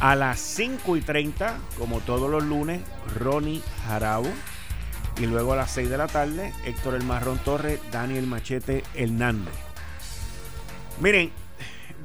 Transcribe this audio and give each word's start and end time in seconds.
a 0.00 0.16
las 0.16 0.40
5 0.40 0.96
y 0.96 1.02
30, 1.02 1.58
como 1.78 2.00
todos 2.00 2.30
los 2.30 2.42
lunes, 2.42 2.80
Ronnie 3.18 3.62
Jarabo. 3.84 4.28
Y 5.20 5.26
luego 5.26 5.52
a 5.52 5.56
las 5.56 5.72
6 5.72 5.90
de 5.90 5.98
la 5.98 6.06
tarde, 6.06 6.54
Héctor 6.64 6.94
El 6.94 7.04
Marrón 7.04 7.38
Torres, 7.44 7.78
Daniel 7.92 8.26
Machete 8.26 8.82
Hernández. 8.94 9.52
Miren, 11.00 11.30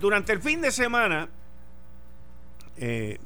durante 0.01 0.33
el 0.33 0.41
fin 0.41 0.59
de 0.59 0.71
semana 0.71 1.29
eh, 2.75 3.17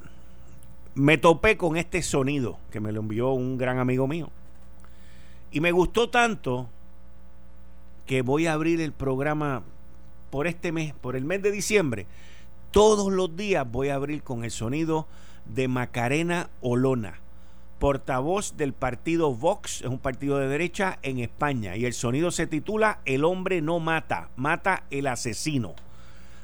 me 0.93 1.17
topé 1.17 1.57
con 1.57 1.75
este 1.75 2.03
sonido 2.03 2.59
que 2.71 2.79
me 2.79 2.91
lo 2.91 2.99
envió 2.99 3.31
un 3.31 3.57
gran 3.57 3.79
amigo 3.79 4.07
mío. 4.07 4.29
Y 5.51 5.61
me 5.61 5.71
gustó 5.71 6.11
tanto 6.11 6.69
que 8.05 8.21
voy 8.21 8.45
a 8.45 8.53
abrir 8.53 8.81
el 8.81 8.91
programa 8.91 9.63
por 10.29 10.45
este 10.45 10.71
mes, 10.71 10.93
por 10.93 11.15
el 11.15 11.25
mes 11.25 11.41
de 11.41 11.49
diciembre 11.49 12.05
todos 12.71 13.11
los 13.11 13.35
días 13.35 13.69
voy 13.69 13.89
a 13.89 13.95
abrir 13.95 14.23
con 14.23 14.43
el 14.43 14.51
sonido 14.51 15.07
de 15.45 15.67
Macarena 15.67 16.49
Olona, 16.61 17.19
portavoz 17.79 18.57
del 18.57 18.73
partido 18.73 19.33
Vox, 19.33 19.81
es 19.81 19.87
un 19.87 19.99
partido 19.99 20.37
de 20.37 20.47
derecha 20.47 20.99
en 21.01 21.19
España, 21.19 21.75
y 21.75 21.85
el 21.85 21.93
sonido 21.93 22.31
se 22.31 22.47
titula 22.47 22.99
El 23.05 23.23
hombre 23.23 23.61
no 23.61 23.79
mata, 23.79 24.29
mata 24.35 24.83
el 24.91 25.07
asesino. 25.07 25.73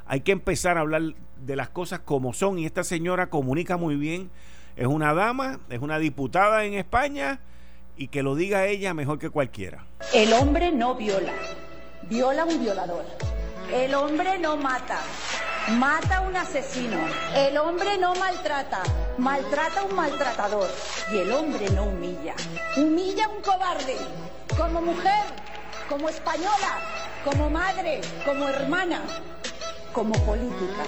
Hay 0.07 0.21
que 0.21 0.31
empezar 0.31 0.77
a 0.77 0.81
hablar 0.81 1.13
de 1.45 1.55
las 1.55 1.69
cosas 1.69 1.99
como 1.99 2.33
son, 2.33 2.57
y 2.57 2.65
esta 2.65 2.83
señora 2.83 3.29
comunica 3.29 3.77
muy 3.77 3.95
bien, 3.95 4.31
es 4.75 4.87
una 4.87 5.13
dama, 5.13 5.59
es 5.69 5.79
una 5.79 5.99
diputada 5.99 6.65
en 6.65 6.73
España, 6.73 7.39
y 7.97 8.07
que 8.07 8.23
lo 8.23 8.35
diga 8.35 8.65
ella 8.65 8.93
mejor 8.93 9.19
que 9.19 9.29
cualquiera. 9.29 9.85
El 10.13 10.33
hombre 10.33 10.71
no 10.71 10.95
viola, 10.95 11.33
viola 12.09 12.45
un 12.45 12.59
violador. 12.59 13.05
El 13.73 13.95
hombre 13.95 14.37
no 14.37 14.57
mata, 14.57 14.99
Mata 15.67 16.17
a 16.17 16.21
un 16.21 16.35
asesino. 16.35 16.97
El 17.33 17.57
hombre 17.57 17.97
no 17.97 18.13
maltrata. 18.15 18.83
Maltrata 19.17 19.79
a 19.79 19.83
un 19.85 19.95
maltratador. 19.95 20.69
Y 21.11 21.17
el 21.17 21.31
hombre 21.31 21.67
no 21.71 21.85
humilla. 21.85 22.35
Humilla 22.77 23.25
a 23.25 23.29
un 23.29 23.41
cobarde. 23.41 23.97
Como 24.55 24.79
mujer, 24.79 25.23
como 25.89 26.07
española, 26.07 26.79
como 27.23 27.49
madre, 27.49 27.99
como 28.23 28.47
hermana, 28.47 29.01
como 29.91 30.13
política. 30.23 30.83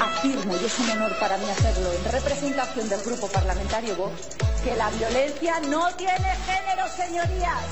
Afirmo, 0.00 0.54
y 0.56 0.64
es 0.64 0.78
un 0.80 0.90
honor 0.90 1.16
para 1.20 1.38
mí 1.38 1.48
hacerlo, 1.48 1.92
en 1.92 2.12
representación 2.12 2.88
del 2.88 3.02
Grupo 3.02 3.28
Parlamentario 3.28 3.94
Vox, 3.94 4.36
que 4.64 4.74
la 4.74 4.90
violencia 4.90 5.60
no 5.68 5.88
tiene 5.94 6.36
género, 6.44 6.88
señorías. 6.88 7.64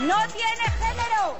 No 0.00 0.16
tiene 0.32 0.64
género. 0.80 1.36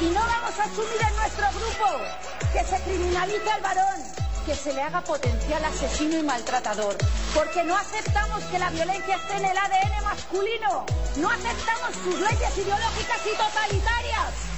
Y 0.00 0.04
no 0.14 0.20
vamos 0.20 0.58
a 0.58 0.64
asumir 0.64 1.00
en 1.08 1.16
nuestro 1.16 1.46
grupo 1.50 2.29
que 2.52 2.64
se 2.64 2.80
criminalice 2.82 3.50
al 3.50 3.62
varón, 3.62 4.02
que 4.44 4.54
se 4.54 4.72
le 4.72 4.82
haga 4.82 5.00
potencial 5.02 5.64
asesino 5.64 6.18
y 6.18 6.22
maltratador. 6.22 6.96
Porque 7.34 7.62
no 7.64 7.76
aceptamos 7.76 8.42
que 8.44 8.58
la 8.58 8.70
violencia 8.70 9.16
esté 9.16 9.36
en 9.36 9.44
el 9.44 9.56
ADN 9.56 10.04
masculino. 10.04 10.86
No 11.16 11.30
aceptamos 11.30 11.94
sus 12.02 12.20
leyes 12.20 12.58
ideológicas 12.58 13.20
y 13.26 13.36
totalitarias. 13.36 14.50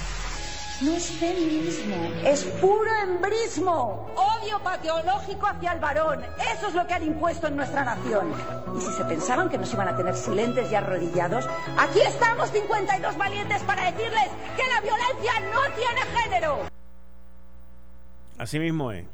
No 0.81 0.91
es 0.91 1.11
feminismo, 1.11 1.95
es 2.25 2.43
puro 2.59 2.91
embrismo, 3.03 4.11
odio 4.15 4.59
patológico 4.59 5.47
hacia 5.47 5.73
el 5.73 5.79
varón. 5.79 6.25
Eso 6.51 6.67
es 6.67 6.73
lo 6.73 6.85
que 6.85 6.95
han 6.95 7.03
impuesto 7.03 7.47
en 7.47 7.55
nuestra 7.55 7.85
nación. 7.85 8.33
Y 8.75 8.81
si 8.81 8.91
se 8.91 9.05
pensaban 9.05 9.49
que 9.49 9.57
nos 9.57 9.71
iban 9.71 9.87
a 9.87 9.95
tener 9.95 10.15
silentes 10.17 10.69
y 10.71 10.75
arrodillados, 10.75 11.45
aquí 11.77 12.01
estamos 12.01 12.49
52 12.49 13.17
valientes 13.17 13.61
para 13.63 13.91
decirles 13.91 14.29
que 14.57 14.67
la 14.67 14.81
violencia 14.81 15.39
no 15.53 15.61
tiene 15.75 16.01
género. 16.19 16.72
Así 18.43 18.59
mismo 18.59 18.91
es. 18.91 19.05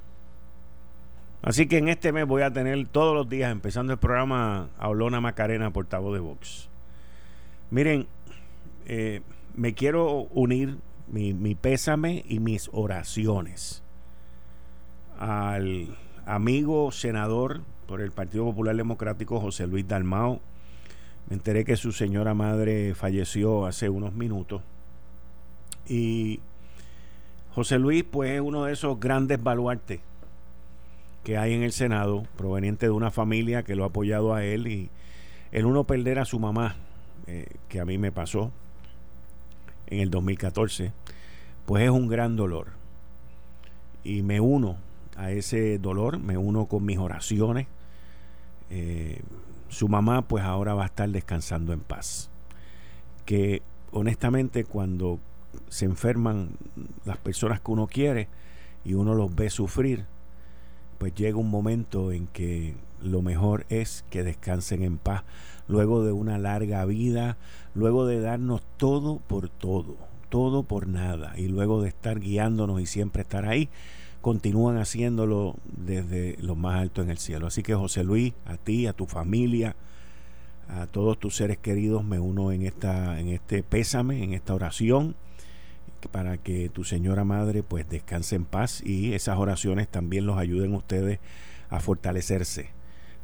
Así 1.43 1.67
que 1.67 1.77
en 1.77 1.87
este 1.87 2.11
mes 2.11 2.25
voy 2.25 2.41
a 2.41 2.51
tener 2.51 2.87
todos 2.87 3.13
los 3.13 3.29
días, 3.29 3.51
empezando 3.51 3.93
el 3.93 3.99
programa, 3.99 4.69
a 4.79 4.89
Olona 4.89 5.21
Macarena, 5.21 5.69
portavoz 5.69 6.15
de 6.15 6.19
Vox. 6.19 6.67
Miren, 7.69 8.07
eh, 8.87 9.21
me 9.53 9.75
quiero 9.75 10.23
unir 10.33 10.79
mi, 11.07 11.53
pésame 11.53 12.25
y 12.27 12.39
mis 12.39 12.71
oraciones 12.73 13.83
al 15.19 15.95
amigo 16.25 16.91
senador 16.91 17.61
por 17.85 18.01
el 18.01 18.11
Partido 18.11 18.45
Popular 18.45 18.75
Democrático 18.75 19.39
José 19.39 19.67
Luis 19.67 19.87
Dalmao. 19.87 20.41
Me 21.29 21.35
enteré 21.35 21.65
que 21.65 21.75
su 21.75 21.91
señora 21.91 22.33
madre 22.33 22.95
falleció 22.95 23.67
hace 23.67 23.89
unos 23.89 24.13
minutos. 24.13 24.63
Y 25.87 26.39
José 27.53 27.79
Luis, 27.79 28.03
pues, 28.03 28.31
es 28.31 28.41
uno 28.41 28.65
de 28.65 28.73
esos 28.73 28.99
grandes 28.99 29.41
baluartes 29.41 30.01
que 31.23 31.37
hay 31.37 31.53
en 31.53 31.63
el 31.63 31.71
Senado, 31.71 32.23
proveniente 32.37 32.85
de 32.85 32.91
una 32.91 33.11
familia 33.11 33.63
que 33.63 33.75
lo 33.75 33.83
ha 33.83 33.87
apoyado 33.87 34.33
a 34.33 34.43
él. 34.43 34.67
Y 34.67 34.89
el 35.51 35.65
uno 35.65 35.83
perder 35.83 36.19
a 36.19 36.25
su 36.25 36.39
mamá, 36.39 36.75
eh, 37.27 37.45
que 37.67 37.79
a 37.79 37.85
mí 37.85 37.97
me 37.97 38.11
pasó, 38.11 38.51
en 39.87 39.99
el 39.99 40.09
2014, 40.09 40.91
pues 41.65 41.83
es 41.83 41.89
un 41.89 42.07
gran 42.07 42.35
dolor. 42.35 42.67
Y 44.03 44.21
me 44.21 44.39
uno 44.39 44.77
a 45.17 45.31
ese 45.31 45.77
dolor, 45.77 46.19
me 46.19 46.37
uno 46.37 46.65
con 46.65 46.85
mis 46.85 46.97
oraciones. 46.97 47.67
Eh, 48.69 49.21
su 49.67 49.87
mamá 49.87 50.23
pues 50.23 50.43
ahora 50.43 50.73
va 50.73 50.83
a 50.83 50.87
estar 50.87 51.09
descansando 51.09 51.73
en 51.73 51.81
paz. 51.81 52.29
Que 53.25 53.61
honestamente 53.91 54.63
cuando 54.63 55.19
se 55.69 55.85
enferman 55.85 56.51
las 57.05 57.17
personas 57.17 57.61
que 57.61 57.71
uno 57.71 57.87
quiere 57.87 58.27
y 58.83 58.93
uno 58.93 59.13
los 59.13 59.33
ve 59.35 59.49
sufrir, 59.49 60.05
pues 60.97 61.13
llega 61.15 61.37
un 61.37 61.49
momento 61.49 62.11
en 62.11 62.27
que 62.27 62.75
lo 63.01 63.21
mejor 63.21 63.65
es 63.69 64.03
que 64.09 64.23
descansen 64.23 64.83
en 64.83 64.97
paz 64.97 65.23
luego 65.67 66.03
de 66.03 66.11
una 66.11 66.37
larga 66.37 66.83
vida, 66.85 67.37
luego 67.73 68.05
de 68.05 68.19
darnos 68.19 68.61
todo 68.77 69.19
por 69.27 69.49
todo, 69.49 69.97
todo 70.29 70.63
por 70.63 70.87
nada, 70.87 71.33
y 71.37 71.47
luego 71.47 71.81
de 71.81 71.89
estar 71.89 72.19
guiándonos 72.19 72.81
y 72.81 72.85
siempre 72.85 73.21
estar 73.21 73.45
ahí, 73.45 73.69
continúan 74.21 74.77
haciéndolo 74.77 75.55
desde 75.65 76.35
lo 76.41 76.55
más 76.55 76.81
alto 76.81 77.01
en 77.01 77.09
el 77.09 77.19
cielo. 77.19 77.47
Así 77.47 77.63
que 77.63 77.75
José 77.75 78.03
Luis, 78.03 78.33
a 78.45 78.57
ti, 78.57 78.87
a 78.87 78.93
tu 78.93 79.05
familia, 79.05 79.75
a 80.67 80.87
todos 80.87 81.19
tus 81.19 81.35
seres 81.35 81.57
queridos, 81.57 82.03
me 82.03 82.19
uno 82.19 82.51
en 82.51 82.63
esta, 82.63 83.19
en 83.19 83.29
este 83.29 83.63
pésame, 83.63 84.23
en 84.23 84.33
esta 84.33 84.53
oración, 84.53 85.15
para 86.07 86.37
que 86.37 86.69
tu 86.69 86.83
señora 86.83 87.23
madre 87.23 87.63
pues 87.63 87.87
descanse 87.89 88.35
en 88.35 88.45
paz 88.45 88.81
y 88.85 89.13
esas 89.13 89.37
oraciones 89.37 89.87
también 89.87 90.25
los 90.25 90.37
ayuden 90.37 90.73
ustedes 90.73 91.19
a 91.69 91.79
fortalecerse 91.79 92.69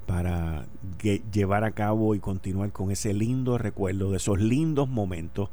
para 0.05 0.67
llevar 1.31 1.63
a 1.63 1.71
cabo 1.71 2.15
y 2.15 2.19
continuar 2.19 2.71
con 2.71 2.91
ese 2.91 3.13
lindo 3.13 3.57
recuerdo 3.57 4.11
de 4.11 4.17
esos 4.17 4.39
lindos 4.39 4.87
momentos 4.87 5.49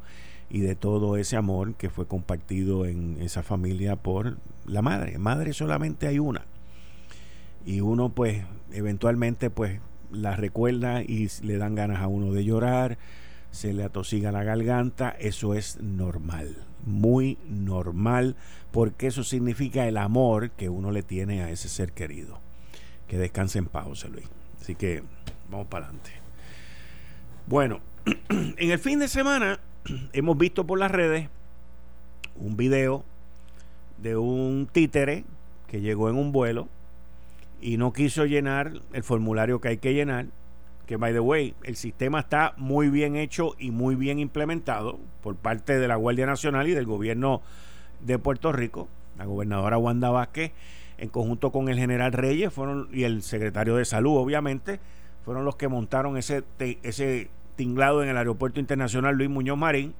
y 0.49 0.59
de 0.59 0.75
todo 0.75 1.17
ese 1.17 1.35
amor 1.35 1.73
que 1.75 1.89
fue 1.89 2.07
compartido 2.07 2.85
en 2.85 3.17
esa 3.21 3.41
familia 3.41 3.95
por 3.95 4.37
la 4.65 4.83
madre. 4.83 5.17
Madre 5.17 5.53
solamente 5.53 6.07
hay 6.07 6.19
una. 6.19 6.45
Y 7.65 7.81
uno 7.81 8.09
pues 8.09 8.43
eventualmente 8.71 9.49
pues 9.49 9.79
la 10.11 10.35
recuerda 10.35 11.01
y 11.01 11.27
le 11.41 11.57
dan 11.57 11.73
ganas 11.73 12.01
a 12.01 12.07
uno 12.07 12.31
de 12.31 12.43
llorar, 12.43 12.99
se 13.49 13.73
le 13.73 13.83
atosiga 13.83 14.31
la 14.31 14.43
garganta, 14.43 15.09
eso 15.09 15.55
es 15.55 15.81
normal, 15.81 16.55
muy 16.85 17.37
normal, 17.47 18.35
porque 18.71 19.07
eso 19.07 19.23
significa 19.23 19.87
el 19.87 19.97
amor 19.97 20.51
que 20.51 20.69
uno 20.69 20.91
le 20.91 21.03
tiene 21.03 21.43
a 21.43 21.49
ese 21.49 21.69
ser 21.69 21.91
querido. 21.91 22.39
Que 23.07 23.17
descanse 23.17 23.59
en 23.59 23.65
paz, 23.65 23.85
José 23.85 24.09
Luis. 24.09 24.25
Así 24.61 24.75
que 24.75 25.03
vamos 25.49 25.67
para 25.67 25.85
adelante. 25.85 26.11
Bueno, 27.47 27.81
en 28.29 28.71
el 28.71 28.79
fin 28.79 28.99
de 28.99 29.07
semana 29.07 29.59
hemos 30.13 30.37
visto 30.37 30.65
por 30.65 30.79
las 30.79 30.91
redes 30.91 31.29
un 32.35 32.57
video 32.57 33.03
de 33.97 34.17
un 34.17 34.67
títere 34.71 35.23
que 35.67 35.81
llegó 35.81 36.09
en 36.09 36.15
un 36.15 36.31
vuelo 36.31 36.67
y 37.61 37.77
no 37.77 37.93
quiso 37.93 38.25
llenar 38.25 38.73
el 38.91 39.03
formulario 39.03 39.61
que 39.61 39.69
hay 39.69 39.77
que 39.77 39.93
llenar. 39.93 40.27
Que, 40.85 40.97
by 40.97 41.13
the 41.13 41.19
way, 41.19 41.55
el 41.63 41.75
sistema 41.75 42.19
está 42.19 42.53
muy 42.57 42.89
bien 42.89 43.15
hecho 43.15 43.55
y 43.57 43.71
muy 43.71 43.95
bien 43.95 44.19
implementado 44.19 44.99
por 45.21 45.35
parte 45.35 45.79
de 45.79 45.87
la 45.87 45.95
Guardia 45.95 46.25
Nacional 46.25 46.67
y 46.67 46.71
del 46.71 46.85
gobierno 46.85 47.41
de 48.01 48.19
Puerto 48.19 48.51
Rico. 48.51 48.89
La 49.17 49.25
gobernadora 49.25 49.77
Wanda 49.77 50.09
Vázquez 50.09 50.51
en 50.97 51.09
conjunto 51.09 51.51
con 51.51 51.69
el 51.69 51.77
general 51.77 52.13
Reyes 52.13 52.53
fueron, 52.53 52.87
y 52.91 53.03
el 53.03 53.23
secretario 53.23 53.75
de 53.75 53.85
Salud, 53.85 54.17
obviamente, 54.17 54.79
fueron 55.25 55.45
los 55.45 55.55
que 55.55 55.67
montaron 55.67 56.17
ese, 56.17 56.43
ese 56.83 57.29
tinglado 57.55 58.03
en 58.03 58.09
el 58.09 58.17
Aeropuerto 58.17 58.59
Internacional 58.59 59.15
Luis 59.15 59.29
Muñoz 59.29 59.57
Marín. 59.57 59.93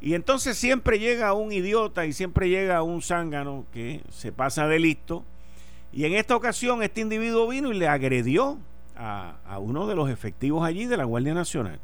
Y 0.00 0.14
entonces 0.14 0.56
siempre 0.56 0.98
llega 0.98 1.32
un 1.32 1.52
idiota 1.52 2.06
y 2.06 2.12
siempre 2.12 2.48
llega 2.48 2.82
un 2.82 3.02
zángano 3.02 3.66
que 3.72 4.02
se 4.10 4.30
pasa 4.30 4.68
de 4.68 4.78
listo. 4.78 5.24
Y 5.92 6.04
en 6.04 6.14
esta 6.14 6.36
ocasión 6.36 6.82
este 6.82 7.00
individuo 7.00 7.48
vino 7.48 7.72
y 7.72 7.78
le 7.78 7.88
agredió 7.88 8.58
a, 8.98 9.58
uno 9.60 9.86
de 9.86 9.94
los 9.94 10.10
efectivos 10.10 10.66
allí 10.66 10.86
de 10.86 10.96
la 10.96 11.04
Guardia 11.04 11.34
Nacional. 11.34 11.78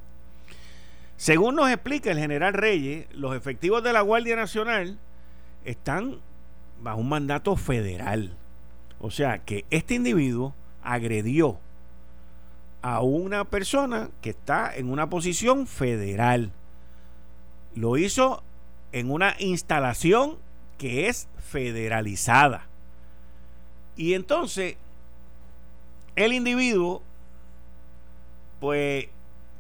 Según 1.17 1.55
nos 1.55 1.71
explica 1.71 2.11
el 2.11 2.19
general 2.19 2.55
Reyes, 2.55 3.07
los 3.13 3.37
efectivos 3.37 3.83
de 3.85 3.93
la 3.93 4.01
Guardia 4.01 4.35
Nacional 4.35 4.99
están 5.65 6.19
bajo 6.83 6.99
un 6.99 7.09
mandato 7.09 7.57
federal. 7.57 8.37
O 9.01 9.11
sea 9.11 9.39
que 9.39 9.65
este 9.71 9.95
individuo 9.95 10.55
agredió 10.83 11.59
a 12.83 13.01
una 13.01 13.45
persona 13.45 14.11
que 14.21 14.31
está 14.31 14.75
en 14.75 14.91
una 14.91 15.09
posición 15.09 15.67
federal. 15.67 16.51
Lo 17.75 17.97
hizo 17.97 18.43
en 18.93 19.11
una 19.11 19.37
instalación 19.39 20.37
que 20.79 21.09
es 21.09 21.29
federalizada. 21.39 22.67
Y 23.97 24.15
entonces, 24.15 24.77
el 26.17 26.33
individuo, 26.33 27.03
pues, 28.61 29.09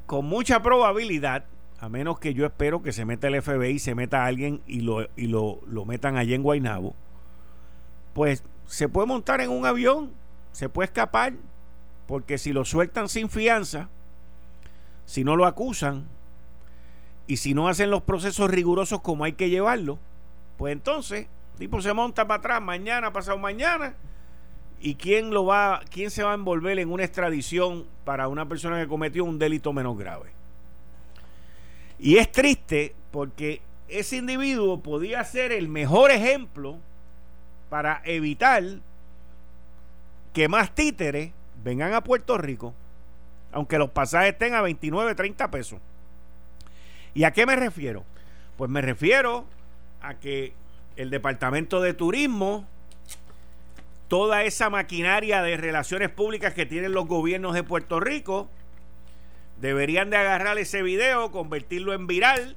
con 0.06 0.26
mucha 0.26 0.62
probabilidad, 0.62 1.44
a 1.80 1.88
menos 1.88 2.18
que 2.18 2.34
yo 2.34 2.46
espero 2.46 2.82
que 2.82 2.92
se 2.92 3.04
meta 3.04 3.28
el 3.28 3.42
FBI, 3.42 3.78
se 3.78 3.94
meta 3.94 4.24
alguien 4.24 4.62
y 4.66 4.80
lo, 4.80 5.08
y 5.16 5.26
lo, 5.26 5.60
lo 5.66 5.84
metan 5.84 6.16
allí 6.16 6.34
en 6.34 6.42
Guaynabo, 6.42 6.94
pues 8.12 8.44
se 8.66 8.88
puede 8.88 9.06
montar 9.06 9.40
en 9.40 9.50
un 9.50 9.66
avión, 9.66 10.12
se 10.52 10.68
puede 10.68 10.86
escapar, 10.86 11.34
porque 12.06 12.38
si 12.38 12.52
lo 12.52 12.64
sueltan 12.64 13.08
sin 13.08 13.28
fianza, 13.28 13.88
si 15.04 15.24
no 15.24 15.36
lo 15.36 15.46
acusan 15.46 16.06
y 17.26 17.38
si 17.38 17.54
no 17.54 17.68
hacen 17.68 17.90
los 17.90 18.02
procesos 18.02 18.50
rigurosos 18.50 19.00
como 19.00 19.24
hay 19.24 19.32
que 19.32 19.50
llevarlo, 19.50 19.98
pues 20.56 20.72
entonces 20.72 21.26
tipo 21.58 21.80
se 21.82 21.92
monta 21.92 22.26
para 22.26 22.38
atrás 22.38 22.62
mañana, 22.62 23.12
pasado 23.12 23.38
mañana 23.38 23.94
y 24.84 24.96
quién 24.96 25.30
lo 25.30 25.46
va, 25.46 25.80
quién 25.90 26.10
se 26.10 26.22
va 26.22 26.32
a 26.32 26.34
envolver 26.34 26.78
en 26.78 26.92
una 26.92 27.04
extradición 27.04 27.86
para 28.04 28.28
una 28.28 28.46
persona 28.46 28.78
que 28.78 28.86
cometió 28.86 29.24
un 29.24 29.38
delito 29.38 29.72
menos 29.72 29.96
grave. 29.96 30.30
Y 31.98 32.18
es 32.18 32.30
triste 32.30 32.94
porque 33.10 33.62
ese 33.88 34.18
individuo 34.18 34.82
podía 34.82 35.24
ser 35.24 35.52
el 35.52 35.70
mejor 35.70 36.10
ejemplo 36.10 36.76
para 37.70 38.02
evitar 38.04 38.62
que 40.34 40.48
más 40.48 40.74
títeres 40.74 41.32
vengan 41.64 41.94
a 41.94 42.04
Puerto 42.04 42.36
Rico, 42.36 42.74
aunque 43.52 43.78
los 43.78 43.88
pasajes 43.88 44.34
estén 44.34 44.52
a 44.52 44.60
29, 44.60 45.14
30 45.14 45.50
pesos. 45.50 45.80
¿Y 47.14 47.24
a 47.24 47.32
qué 47.32 47.46
me 47.46 47.56
refiero? 47.56 48.04
Pues 48.58 48.70
me 48.70 48.82
refiero 48.82 49.46
a 50.02 50.16
que 50.16 50.52
el 50.96 51.08
Departamento 51.08 51.80
de 51.80 51.94
Turismo, 51.94 52.66
toda 54.08 54.44
esa 54.44 54.70
maquinaria 54.70 55.42
de 55.42 55.56
relaciones 55.56 56.10
públicas 56.10 56.54
que 56.54 56.66
tienen 56.66 56.92
los 56.92 57.06
gobiernos 57.06 57.54
de 57.54 57.62
Puerto 57.62 58.00
Rico, 58.00 58.48
deberían 59.60 60.10
de 60.10 60.16
agarrar 60.16 60.58
ese 60.58 60.82
video, 60.82 61.30
convertirlo 61.30 61.92
en 61.92 62.06
viral, 62.06 62.56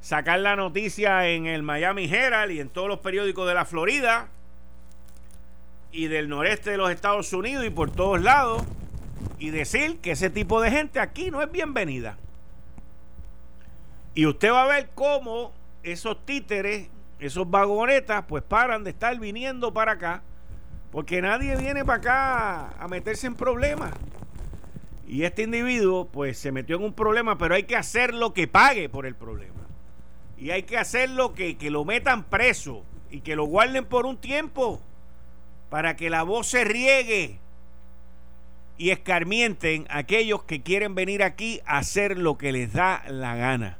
sacar 0.00 0.40
la 0.40 0.56
noticia 0.56 1.28
en 1.28 1.46
el 1.46 1.62
Miami 1.62 2.04
Herald 2.12 2.52
y 2.52 2.60
en 2.60 2.68
todos 2.68 2.88
los 2.88 3.00
periódicos 3.00 3.46
de 3.48 3.54
la 3.54 3.64
Florida, 3.64 4.28
y 5.90 6.06
del 6.06 6.28
noreste 6.28 6.70
de 6.70 6.76
los 6.76 6.90
Estados 6.90 7.32
Unidos 7.32 7.64
y 7.64 7.70
por 7.70 7.90
todos 7.90 8.20
lados 8.20 8.62
y 9.38 9.50
decir 9.50 9.98
que 9.98 10.12
ese 10.12 10.30
tipo 10.30 10.60
de 10.60 10.70
gente 10.70 11.00
aquí 11.00 11.30
no 11.30 11.42
es 11.42 11.50
bienvenida. 11.50 12.18
Y 14.14 14.26
usted 14.26 14.50
va 14.50 14.64
a 14.64 14.68
ver 14.68 14.90
cómo 14.94 15.52
esos 15.82 16.24
títeres, 16.26 16.88
esos 17.20 17.48
vagonetas, 17.48 18.24
pues 18.26 18.42
paran 18.42 18.84
de 18.84 18.90
estar 18.90 19.18
viniendo 19.18 19.72
para 19.72 19.92
acá, 19.92 20.22
porque 20.90 21.20
nadie 21.22 21.56
viene 21.56 21.84
para 21.84 21.98
acá 21.98 22.82
a 22.82 22.88
meterse 22.88 23.26
en 23.26 23.34
problemas. 23.34 23.92
Y 25.06 25.24
este 25.24 25.42
individuo, 25.42 26.06
pues 26.06 26.38
se 26.38 26.52
metió 26.52 26.76
en 26.76 26.84
un 26.84 26.92
problema, 26.92 27.38
pero 27.38 27.54
hay 27.54 27.62
que 27.62 27.76
hacer 27.76 28.12
lo 28.14 28.34
que 28.34 28.46
pague 28.46 28.88
por 28.88 29.06
el 29.06 29.14
problema. 29.14 29.54
Y 30.36 30.50
hay 30.50 30.64
que 30.64 30.76
hacer 30.76 31.10
lo 31.10 31.34
que, 31.34 31.56
que 31.56 31.70
lo 31.70 31.84
metan 31.84 32.24
preso 32.24 32.84
y 33.10 33.20
que 33.20 33.36
lo 33.36 33.44
guarden 33.44 33.86
por 33.86 34.06
un 34.06 34.18
tiempo 34.18 34.80
para 35.70 35.96
que 35.96 36.10
la 36.10 36.22
voz 36.22 36.48
se 36.48 36.64
riegue 36.64 37.38
y 38.76 38.90
escarmienten 38.90 39.86
a 39.90 39.98
aquellos 39.98 40.44
que 40.44 40.62
quieren 40.62 40.94
venir 40.94 41.22
aquí 41.22 41.60
a 41.66 41.78
hacer 41.78 42.16
lo 42.16 42.38
que 42.38 42.52
les 42.52 42.72
da 42.72 43.02
la 43.08 43.34
gana. 43.34 43.78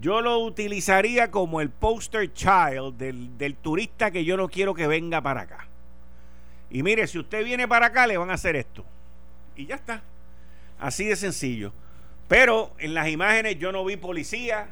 Yo 0.00 0.20
lo 0.20 0.38
utilizaría 0.38 1.30
como 1.30 1.60
el 1.60 1.70
poster 1.70 2.32
child 2.32 2.96
del, 2.96 3.36
del, 3.36 3.56
turista 3.56 4.10
que 4.10 4.24
yo 4.24 4.36
no 4.36 4.48
quiero 4.48 4.74
que 4.74 4.86
venga 4.86 5.20
para 5.20 5.42
acá. 5.42 5.68
Y 6.72 6.82
mire, 6.82 7.06
si 7.06 7.18
usted 7.18 7.44
viene 7.44 7.68
para 7.68 7.86
acá, 7.86 8.06
le 8.06 8.16
van 8.16 8.30
a 8.30 8.34
hacer 8.34 8.56
esto. 8.56 8.82
Y 9.54 9.66
ya 9.66 9.74
está. 9.74 10.02
Así 10.80 11.04
de 11.04 11.16
sencillo. 11.16 11.70
Pero 12.28 12.72
en 12.78 12.94
las 12.94 13.08
imágenes 13.08 13.58
yo 13.58 13.72
no 13.72 13.84
vi 13.84 13.98
policía, 13.98 14.70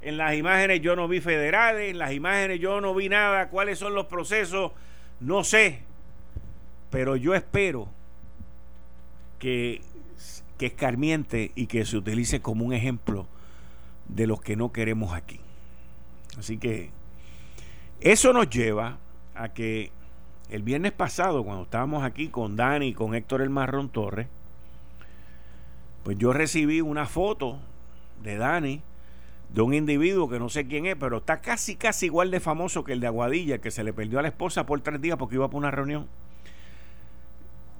en 0.00 0.16
las 0.16 0.36
imágenes 0.36 0.80
yo 0.80 0.94
no 0.94 1.08
vi 1.08 1.20
federales, 1.20 1.90
en 1.90 1.98
las 1.98 2.12
imágenes 2.12 2.60
yo 2.60 2.80
no 2.80 2.94
vi 2.94 3.08
nada. 3.08 3.48
¿Cuáles 3.48 3.80
son 3.80 3.94
los 3.94 4.06
procesos? 4.06 4.70
No 5.18 5.42
sé, 5.42 5.80
pero 6.90 7.16
yo 7.16 7.34
espero 7.34 7.88
que, 9.40 9.82
que 10.56 10.66
escarmiente 10.66 11.50
y 11.56 11.66
que 11.66 11.84
se 11.84 11.96
utilice 11.96 12.40
como 12.40 12.64
un 12.64 12.72
ejemplo 12.72 13.26
de 14.06 14.28
los 14.28 14.40
que 14.40 14.54
no 14.54 14.70
queremos 14.70 15.12
aquí. 15.12 15.40
Así 16.38 16.58
que 16.58 16.90
eso 18.00 18.32
nos 18.32 18.48
lleva 18.48 18.98
a 19.34 19.48
que 19.52 19.90
el 20.50 20.62
viernes 20.62 20.92
pasado, 20.92 21.44
cuando 21.44 21.64
estábamos 21.64 22.04
aquí 22.04 22.28
con 22.28 22.56
Dani 22.56 22.88
y 22.88 22.94
con 22.94 23.14
Héctor 23.14 23.42
El 23.42 23.50
Marrón 23.50 23.88
Torres, 23.88 24.28
pues 26.02 26.18
yo 26.18 26.32
recibí 26.32 26.80
una 26.80 27.06
foto 27.06 27.58
de 28.22 28.36
Dani 28.36 28.82
de 29.54 29.62
un 29.62 29.72
individuo 29.72 30.28
que 30.28 30.38
no 30.38 30.48
sé 30.48 30.66
quién 30.66 30.86
es, 30.86 30.96
pero 30.96 31.18
está 31.18 31.40
casi, 31.40 31.76
casi 31.76 32.06
igual 32.06 32.30
de 32.30 32.40
famoso 32.40 32.84
que 32.84 32.92
el 32.92 33.00
de 33.00 33.06
Aguadilla, 33.06 33.58
que 33.58 33.70
se 33.70 33.84
le 33.84 33.92
perdió 33.92 34.18
a 34.18 34.22
la 34.22 34.28
esposa 34.28 34.66
por 34.66 34.80
tres 34.80 35.00
días 35.00 35.16
porque 35.16 35.36
iba 35.36 35.46
para 35.46 35.58
una 35.58 35.70
reunión. 35.70 36.08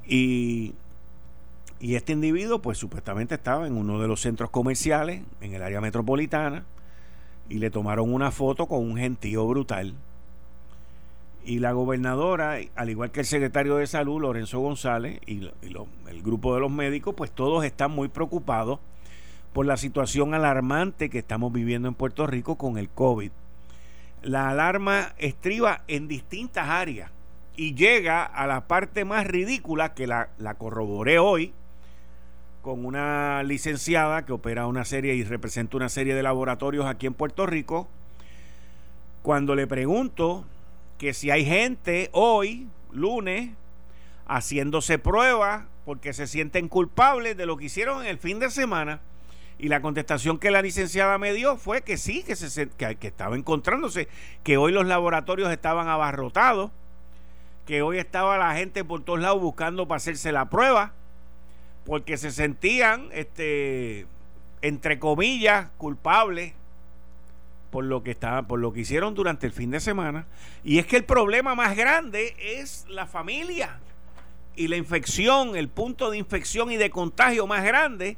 Y, 0.06 0.74
y 1.80 1.96
este 1.96 2.12
individuo, 2.12 2.62
pues 2.62 2.78
supuestamente 2.78 3.34
estaba 3.34 3.66
en 3.66 3.76
uno 3.76 4.00
de 4.00 4.08
los 4.08 4.20
centros 4.20 4.50
comerciales, 4.50 5.22
en 5.40 5.54
el 5.54 5.62
área 5.62 5.80
metropolitana, 5.80 6.64
y 7.48 7.58
le 7.58 7.70
tomaron 7.70 8.12
una 8.12 8.30
foto 8.30 8.66
con 8.66 8.78
un 8.78 8.96
gentío 8.96 9.46
brutal. 9.46 9.94
Y 11.44 11.58
la 11.58 11.72
gobernadora, 11.72 12.58
al 12.74 12.90
igual 12.90 13.10
que 13.10 13.20
el 13.20 13.26
secretario 13.26 13.76
de 13.76 13.86
salud, 13.86 14.22
Lorenzo 14.22 14.60
González, 14.60 15.20
y, 15.26 15.50
el 15.62 16.22
grupo 16.22 16.54
de 16.54 16.60
los 16.60 16.70
médicos, 16.70 17.14
pues 17.14 17.30
todos 17.30 17.64
están 17.64 17.90
muy 17.90 18.08
preocupados 18.08 18.80
por 19.52 19.66
la 19.66 19.76
situación 19.76 20.34
alarmante 20.34 21.10
que 21.10 21.18
estamos 21.18 21.52
viviendo 21.52 21.86
en 21.86 21.94
Puerto 21.94 22.26
Rico 22.26 22.56
con 22.56 22.78
el 22.78 22.88
COVID. 22.88 23.30
La 24.22 24.48
alarma 24.48 25.12
estriba 25.18 25.82
en 25.86 26.08
distintas 26.08 26.68
áreas 26.68 27.10
y 27.56 27.74
llega 27.74 28.24
a 28.24 28.46
la 28.46 28.66
parte 28.66 29.04
más 29.04 29.26
ridícula 29.26 29.94
que 29.94 30.06
la, 30.06 30.30
la 30.38 30.54
corroboré 30.54 31.18
hoy 31.18 31.52
con 32.62 32.86
una 32.86 33.42
licenciada 33.42 34.24
que 34.24 34.32
opera 34.32 34.66
una 34.66 34.86
serie 34.86 35.14
y 35.14 35.22
representa 35.22 35.76
una 35.76 35.90
serie 35.90 36.14
de 36.14 36.22
laboratorios 36.22 36.86
aquí 36.86 37.06
en 37.06 37.12
Puerto 37.12 37.44
Rico, 37.44 37.86
cuando 39.22 39.54
le 39.54 39.66
pregunto 39.66 40.46
que 40.98 41.14
si 41.14 41.30
hay 41.30 41.44
gente 41.44 42.10
hoy, 42.12 42.68
lunes, 42.92 43.50
haciéndose 44.26 44.98
pruebas 44.98 45.64
porque 45.84 46.12
se 46.12 46.26
sienten 46.26 46.68
culpables 46.68 47.36
de 47.36 47.46
lo 47.46 47.56
que 47.56 47.66
hicieron 47.66 48.02
en 48.02 48.08
el 48.08 48.18
fin 48.18 48.38
de 48.38 48.50
semana, 48.50 49.00
y 49.58 49.68
la 49.68 49.80
contestación 49.80 50.38
que 50.38 50.50
la 50.50 50.62
licenciada 50.62 51.18
me 51.18 51.32
dio 51.32 51.56
fue 51.56 51.82
que 51.82 51.96
sí, 51.96 52.22
que, 52.22 52.34
se, 52.36 52.68
que, 52.70 52.96
estaba 53.06 53.36
encontrándose, 53.36 54.08
que 54.42 54.56
hoy 54.56 54.72
los 54.72 54.86
laboratorios 54.86 55.50
estaban 55.50 55.88
abarrotados, 55.88 56.70
que 57.66 57.82
hoy 57.82 57.98
estaba 57.98 58.36
la 58.36 58.54
gente 58.54 58.84
por 58.84 59.02
todos 59.04 59.20
lados 59.20 59.40
buscando 59.40 59.86
para 59.86 59.98
hacerse 59.98 60.32
la 60.32 60.50
prueba, 60.50 60.92
porque 61.84 62.16
se 62.16 62.30
sentían, 62.30 63.08
este, 63.12 64.06
entre 64.60 64.98
comillas, 64.98 65.68
culpables 65.76 66.54
por 67.74 67.86
lo 67.86 68.04
que 68.04 68.12
estaba, 68.12 68.44
por 68.44 68.60
lo 68.60 68.72
que 68.72 68.82
hicieron 68.82 69.16
durante 69.16 69.48
el 69.48 69.52
fin 69.52 69.72
de 69.72 69.80
semana. 69.80 70.28
Y 70.62 70.78
es 70.78 70.86
que 70.86 70.94
el 70.94 71.02
problema 71.02 71.56
más 71.56 71.76
grande 71.76 72.36
es 72.38 72.86
la 72.88 73.04
familia 73.04 73.80
y 74.54 74.68
la 74.68 74.76
infección, 74.76 75.56
el 75.56 75.68
punto 75.68 76.12
de 76.12 76.18
infección 76.18 76.70
y 76.70 76.76
de 76.76 76.90
contagio 76.90 77.48
más 77.48 77.64
grande 77.64 78.16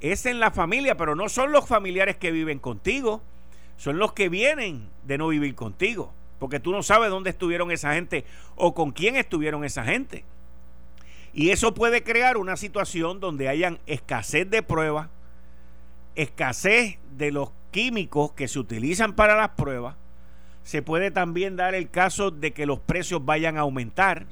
es 0.00 0.26
en 0.26 0.40
la 0.40 0.50
familia, 0.50 0.96
pero 0.96 1.14
no 1.14 1.28
son 1.28 1.52
los 1.52 1.68
familiares 1.68 2.16
que 2.16 2.32
viven 2.32 2.58
contigo, 2.58 3.22
son 3.76 4.00
los 4.00 4.14
que 4.14 4.28
vienen 4.28 4.88
de 5.04 5.16
no 5.16 5.28
vivir 5.28 5.54
contigo, 5.54 6.12
porque 6.40 6.58
tú 6.58 6.72
no 6.72 6.82
sabes 6.82 7.08
dónde 7.08 7.30
estuvieron 7.30 7.70
esa 7.70 7.94
gente 7.94 8.24
o 8.56 8.74
con 8.74 8.90
quién 8.90 9.14
estuvieron 9.14 9.62
esa 9.62 9.84
gente. 9.84 10.24
Y 11.32 11.50
eso 11.50 11.72
puede 11.72 12.02
crear 12.02 12.36
una 12.36 12.56
situación 12.56 13.20
donde 13.20 13.48
hayan 13.48 13.78
escasez 13.86 14.50
de 14.50 14.64
pruebas, 14.64 15.08
escasez 16.18 16.98
de 17.16 17.30
los 17.30 17.50
químicos 17.70 18.32
que 18.32 18.48
se 18.48 18.58
utilizan 18.58 19.14
para 19.14 19.36
las 19.36 19.50
pruebas, 19.50 19.94
se 20.64 20.82
puede 20.82 21.10
también 21.10 21.56
dar 21.56 21.74
el 21.74 21.88
caso 21.88 22.30
de 22.30 22.52
que 22.52 22.66
los 22.66 22.80
precios 22.80 23.24
vayan 23.24 23.56
a 23.56 23.60
aumentar. 23.60 24.26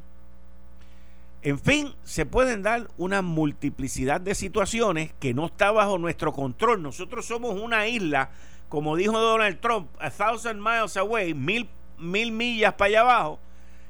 En 1.42 1.60
fin, 1.60 1.94
se 2.02 2.26
pueden 2.26 2.62
dar 2.62 2.88
una 2.98 3.22
multiplicidad 3.22 4.20
de 4.20 4.34
situaciones 4.34 5.12
que 5.20 5.32
no 5.32 5.46
está 5.46 5.70
bajo 5.70 5.96
nuestro 5.96 6.32
control. 6.32 6.82
Nosotros 6.82 7.24
somos 7.24 7.58
una 7.58 7.86
isla, 7.86 8.30
como 8.68 8.96
dijo 8.96 9.16
Donald 9.18 9.60
Trump, 9.60 9.88
a 10.00 10.10
thousand 10.10 10.60
miles 10.60 10.96
away, 10.96 11.34
mil, 11.34 11.68
mil 11.98 12.32
millas 12.32 12.74
para 12.74 12.88
allá 12.88 13.00
abajo, 13.02 13.38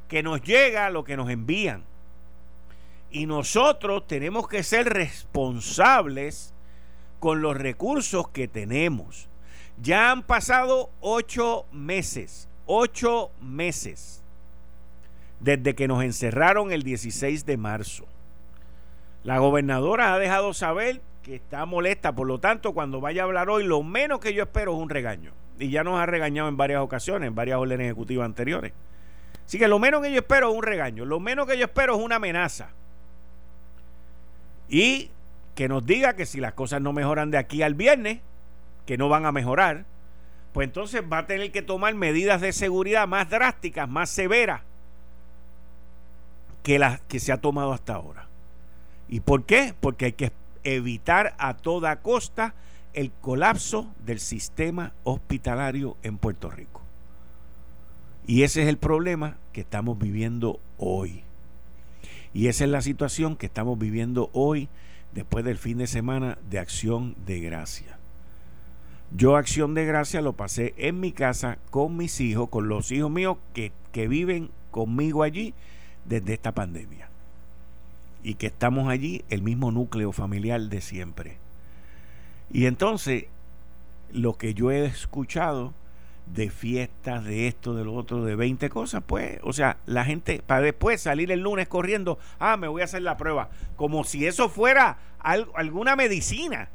que 0.07 0.23
nos 0.23 0.43
llega 0.43 0.91
lo 0.91 1.03
que 1.03 1.17
nos 1.17 1.31
envían. 1.31 1.83
Y 3.11 3.25
nosotros 3.25 4.07
tenemos 4.07 4.49
que 4.49 4.63
ser 4.63 4.93
responsables 4.93 6.53
con 7.19 7.43
los 7.43 7.57
recursos 7.57 8.29
que 8.29 8.49
tenemos. 8.49 9.29
Ya 9.81 10.11
han 10.11 10.23
pasado 10.23 10.91
ocho 11.01 11.67
meses, 11.73 12.49
ocho 12.67 13.31
meses, 13.41 14.23
desde 15.41 15.75
que 15.75 15.89
nos 15.89 16.03
encerraron 16.03 16.73
el 16.73 16.83
16 16.83 17.45
de 17.45 17.57
marzo. 17.57 18.07
La 19.23 19.39
gobernadora 19.39 20.15
ha 20.15 20.19
dejado 20.19 20.55
saber 20.55 21.01
que 21.23 21.35
está 21.35 21.67
molesta, 21.67 22.15
por 22.15 22.27
lo 22.27 22.39
tanto, 22.39 22.73
cuando 22.73 23.01
vaya 23.01 23.23
a 23.23 23.25
hablar 23.25 23.51
hoy, 23.51 23.65
lo 23.65 23.83
menos 23.83 24.21
que 24.21 24.33
yo 24.33 24.45
espero 24.45 24.75
es 24.75 24.79
un 24.81 24.89
regaño. 24.89 25.33
Y 25.59 25.71
ya 25.71 25.83
nos 25.83 25.99
ha 25.99 26.07
regañado 26.07 26.49
en 26.49 26.57
varias 26.57 26.81
ocasiones, 26.81 27.27
en 27.27 27.35
varias 27.35 27.59
órdenes 27.59 27.87
ejecutivas 27.87 28.25
anteriores. 28.25 28.73
Así 29.45 29.59
que 29.59 29.69
lo 29.69 29.79
menos 29.79 30.03
que 30.03 30.13
yo 30.13 30.19
espero 30.19 30.51
es 30.51 30.57
un 30.57 30.63
regaño, 30.63 31.05
lo 31.05 31.21
menos 31.21 31.47
que 31.47 31.59
yo 31.59 31.65
espero 31.65 31.97
es 31.97 32.03
una 32.03 32.17
amenaza. 32.17 32.69
Y 34.69 35.11
que 35.57 35.69
nos 35.69 35.85
diga 35.85 36.15
que 36.15 36.27
si 36.27 36.39
las 36.39 36.53
cosas 36.53 36.83
no 36.83 36.93
mejoran 36.93 37.33
de 37.33 37.39
aquí 37.39 37.63
al 37.63 37.75
viernes, 37.75 38.21
que 38.85 38.99
no 38.99 39.09
van 39.09 39.25
a 39.25 39.33
mejorar, 39.33 39.87
pues 40.53 40.69
entonces 40.69 41.03
va 41.11 41.19
a 41.19 41.27
tener 41.27 41.51
que 41.51 41.63
tomar 41.63 41.95
medidas 41.95 42.43
de 42.43 42.53
seguridad 42.53 43.09
más 43.09 43.29
drásticas, 43.31 43.89
más 43.89 44.11
severas 44.11 44.61
que 46.63 46.79
las 46.79 47.01
que 47.03 47.21
se 47.21 47.33
ha 47.33 47.39
tomado 47.39 47.73
hasta 47.73 47.95
ahora. 47.95 48.29
¿Y 49.09 49.21
por 49.21 49.45
qué? 49.45 49.75
Porque 49.81 50.05
hay 50.05 50.13
que 50.13 50.31
evitar 50.63 51.35
a 51.39 51.55
toda 51.55 52.01
costa 52.01 52.55
el 52.93 53.11
colapso 53.11 53.91
del 54.05 54.21
sistema 54.21 54.93
hospitalario 55.05 55.97
en 56.03 56.19
Puerto 56.19 56.51
Rico. 56.51 56.83
Y 58.27 58.43
ese 58.43 58.63
es 58.63 58.69
el 58.69 58.77
problema 58.77 59.37
que 59.53 59.63
estamos 59.63 59.99
viviendo 59.99 60.61
hoy. 60.77 61.23
Y 62.35 62.49
esa 62.49 62.65
es 62.65 62.71
la 62.71 62.83
situación 62.83 63.37
que 63.37 63.47
estamos 63.47 63.79
viviendo 63.79 64.29
hoy 64.35 64.69
después 65.17 65.47
del 65.47 65.57
fin 65.57 65.79
de 65.79 65.87
semana 65.87 66.37
de 66.51 66.59
acción 66.59 67.17
de 67.25 67.41
gracia. 67.41 67.99
Yo 69.17 69.37
acción 69.37 69.73
de 69.73 69.87
gracia 69.87 70.21
lo 70.21 70.35
pasé 70.35 70.75
en 70.77 71.01
mi 71.01 71.11
casa 71.11 71.57
con 71.71 71.97
mis 71.97 72.21
hijos, 72.21 72.51
con 72.51 72.69
los 72.69 72.93
hijos 72.93 73.11
míos 73.11 73.39
que, 73.55 73.73
que 73.93 74.09
viven 74.09 74.51
conmigo 74.71 75.23
allí 75.23 75.55
desde 76.05 76.35
esta 76.35 76.53
pandemia. 76.53 77.09
Y 78.23 78.35
que 78.35 78.49
estamos 78.49 78.91
allí, 78.91 79.25
el 79.31 79.41
mismo 79.41 79.73
núcleo 79.73 80.13
familiar 80.13 80.61
de 80.61 80.83
siempre. 80.83 81.39
Y 82.53 82.67
entonces, 82.67 83.25
lo 84.13 84.35
que 84.35 84.53
yo 84.53 84.71
he 84.71 84.85
escuchado 84.85 85.73
de 86.27 86.51
fiestas, 86.51 87.25
de 87.25 87.49
esto, 87.49 87.75
de 87.75 87.85
lo 87.85 87.95
otro, 87.95 88.25
de 88.25 88.37
20 88.37 88.69
cosas, 88.69 89.03
pues, 89.07 89.39
o 89.43 89.53
sea, 89.53 89.79
la 89.87 90.05
gente 90.05 90.43
para 90.45 90.61
después 90.61 91.01
salir 91.01 91.31
el 91.31 91.41
lunes 91.41 91.69
corriendo, 91.69 92.19
ah, 92.39 92.57
me 92.57 92.69
voy 92.69 92.83
a 92.83 92.87
hacer 92.87 93.03
la 93.03 93.17
prueba, 93.17 93.49
como 93.77 94.05
si 94.05 94.27
eso 94.27 94.49
fuera 94.49 94.99
alguna 95.21 95.97
medicina. 95.97 96.69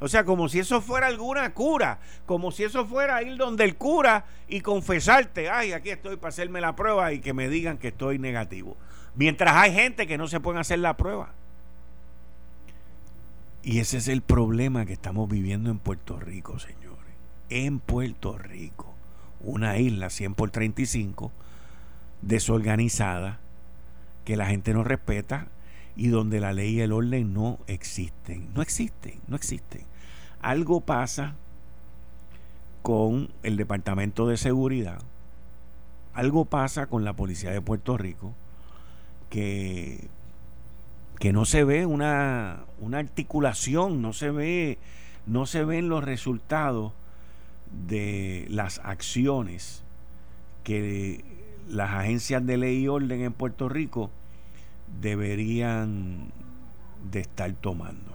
O 0.00 0.08
sea, 0.08 0.24
como 0.24 0.48
si 0.48 0.58
eso 0.58 0.82
fuera 0.82 1.06
alguna 1.06 1.54
cura, 1.54 1.98
como 2.26 2.50
si 2.50 2.64
eso 2.64 2.84
fuera 2.84 3.22
ir 3.22 3.36
donde 3.36 3.64
el 3.64 3.76
cura 3.76 4.26
y 4.48 4.60
confesarte, 4.60 5.48
ay, 5.48 5.72
aquí 5.72 5.90
estoy 5.90 6.16
para 6.16 6.28
hacerme 6.28 6.60
la 6.60 6.76
prueba 6.76 7.12
y 7.12 7.20
que 7.20 7.32
me 7.32 7.48
digan 7.48 7.78
que 7.78 7.88
estoy 7.88 8.18
negativo. 8.18 8.76
Mientras 9.14 9.54
hay 9.54 9.72
gente 9.72 10.06
que 10.06 10.18
no 10.18 10.26
se 10.26 10.40
puede 10.40 10.58
hacer 10.58 10.80
la 10.80 10.96
prueba. 10.96 11.32
Y 13.62 13.78
ese 13.78 13.96
es 13.96 14.08
el 14.08 14.20
problema 14.20 14.84
que 14.84 14.92
estamos 14.92 15.28
viviendo 15.30 15.70
en 15.70 15.78
Puerto 15.78 16.20
Rico, 16.20 16.58
señores. 16.58 17.14
En 17.48 17.78
Puerto 17.78 18.36
Rico, 18.36 18.93
una 19.44 19.78
isla 19.78 20.10
100 20.10 20.34
por 20.34 20.50
35, 20.50 21.32
desorganizada, 22.22 23.38
que 24.24 24.36
la 24.36 24.46
gente 24.46 24.72
no 24.72 24.84
respeta 24.84 25.48
y 25.96 26.08
donde 26.08 26.40
la 26.40 26.52
ley 26.52 26.76
y 26.76 26.80
el 26.80 26.92
orden 26.92 27.34
no 27.34 27.58
existen. 27.66 28.48
No 28.54 28.62
existen, 28.62 29.20
no 29.28 29.36
existen. 29.36 29.82
Algo 30.40 30.80
pasa 30.80 31.34
con 32.82 33.30
el 33.42 33.56
Departamento 33.56 34.26
de 34.26 34.36
Seguridad, 34.36 35.00
algo 36.12 36.44
pasa 36.44 36.86
con 36.86 37.04
la 37.04 37.14
Policía 37.14 37.50
de 37.50 37.60
Puerto 37.60 37.96
Rico, 37.96 38.34
que, 39.30 40.08
que 41.18 41.32
no 41.32 41.44
se 41.44 41.64
ve 41.64 41.86
una, 41.86 42.64
una 42.80 42.98
articulación, 42.98 44.02
no 44.02 44.12
se 44.12 44.30
ve, 44.30 44.78
no 45.26 45.46
se 45.46 45.64
ven 45.64 45.88
los 45.88 46.04
resultados 46.04 46.92
de 47.86 48.46
las 48.48 48.80
acciones 48.84 49.82
que 50.62 51.24
las 51.68 51.90
agencias 51.90 52.44
de 52.46 52.56
ley 52.56 52.84
y 52.84 52.88
orden 52.88 53.20
en 53.22 53.32
Puerto 53.32 53.68
Rico 53.68 54.10
deberían 55.00 56.32
de 57.10 57.20
estar 57.20 57.52
tomando. 57.52 58.12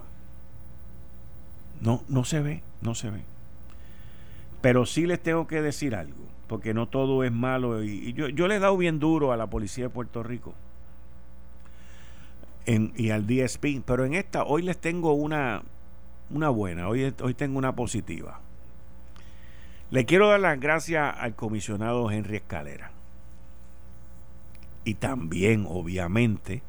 No, 1.80 2.02
no 2.08 2.24
se 2.24 2.40
ve, 2.40 2.62
no 2.80 2.94
se 2.94 3.10
ve. 3.10 3.22
Pero 4.60 4.84
sí 4.86 5.06
les 5.06 5.22
tengo 5.22 5.46
que 5.46 5.62
decir 5.62 5.94
algo, 5.94 6.24
porque 6.46 6.74
no 6.74 6.86
todo 6.86 7.24
es 7.24 7.32
malo. 7.32 7.82
Y, 7.82 8.12
yo, 8.12 8.28
yo 8.28 8.48
le 8.48 8.56
he 8.56 8.58
dado 8.58 8.76
bien 8.76 8.98
duro 8.98 9.32
a 9.32 9.36
la 9.36 9.46
policía 9.46 9.84
de 9.84 9.90
Puerto 9.90 10.22
Rico 10.22 10.54
y 12.66 13.10
al 13.10 13.26
DSP, 13.26 13.82
pero 13.84 14.04
en 14.04 14.14
esta, 14.14 14.44
hoy 14.44 14.62
les 14.62 14.78
tengo 14.78 15.12
una, 15.12 15.62
una 16.30 16.50
buena, 16.50 16.88
hoy, 16.88 17.12
hoy 17.20 17.34
tengo 17.34 17.58
una 17.58 17.74
positiva. 17.74 18.40
Le 19.90 20.04
quiero 20.04 20.28
dar 20.28 20.38
las 20.38 20.60
gracias 20.60 21.16
al 21.18 21.34
comisionado 21.34 22.10
Henry 22.12 22.36
Escalera. 22.36 22.92
Y 24.84 24.94
también, 24.94 25.66
obviamente, 25.68 26.62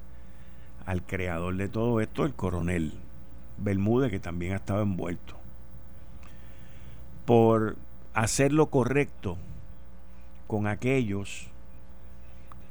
al 0.87 1.03
creador 1.03 1.55
de 1.55 1.69
todo 1.69 2.01
esto, 2.01 2.25
el 2.25 2.33
coronel 2.33 2.93
Bermúdez, 3.57 4.09
que 4.09 4.19
también 4.19 4.53
ha 4.53 4.55
estado 4.55 4.81
envuelto, 4.81 5.35
por 7.25 7.77
hacer 8.15 8.51
lo 8.51 8.71
correcto 8.71 9.37
con 10.47 10.65
aquellos 10.65 11.47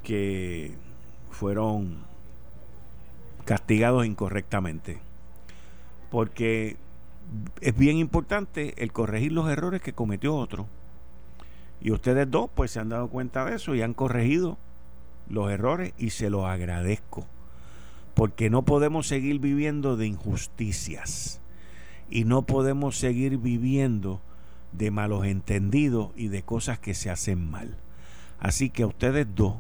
que 0.03 0.75
fueron 1.31 1.99
castigados 3.45 4.05
incorrectamente. 4.05 4.99
Porque 6.11 6.77
es 7.61 7.77
bien 7.77 7.97
importante 7.97 8.75
el 8.83 8.93
corregir 8.93 9.33
los 9.33 9.49
errores 9.49 9.83
que 9.83 9.93
cometió 9.93 10.37
otro. 10.37 10.67
Y 11.81 11.93
ustedes 11.93 12.31
dos 12.31 12.51
pues 12.55 12.73
se 12.73 12.81
han 12.81 12.89
dado 12.89 13.09
cuenta 13.09 13.45
de 13.45 13.57
eso 13.57 13.75
y 13.75 13.83
han 13.83 13.95
corregido 13.95 14.59
los 15.29 15.51
errores 15.51 15.95
y 15.99 16.11
se 16.11 16.29
los 16.29 16.45
agradezco 16.45 17.27
porque 18.15 18.51
no 18.51 18.63
podemos 18.63 19.07
seguir 19.07 19.39
viviendo 19.39 19.97
de 19.97 20.07
injusticias 20.07 21.41
y 22.11 22.25
no 22.25 22.43
podemos 22.43 22.99
seguir 22.99 23.39
viviendo 23.39 24.21
de 24.73 24.91
malos 24.91 25.25
entendidos 25.25 26.11
y 26.17 26.29
de 26.29 26.43
cosas 26.43 26.79
que 26.79 26.95
se 26.95 27.11
hacen 27.11 27.51
mal. 27.51 27.77
Así 28.39 28.69
que 28.71 28.83
a 28.83 28.87
ustedes 28.87 29.27
dos 29.35 29.55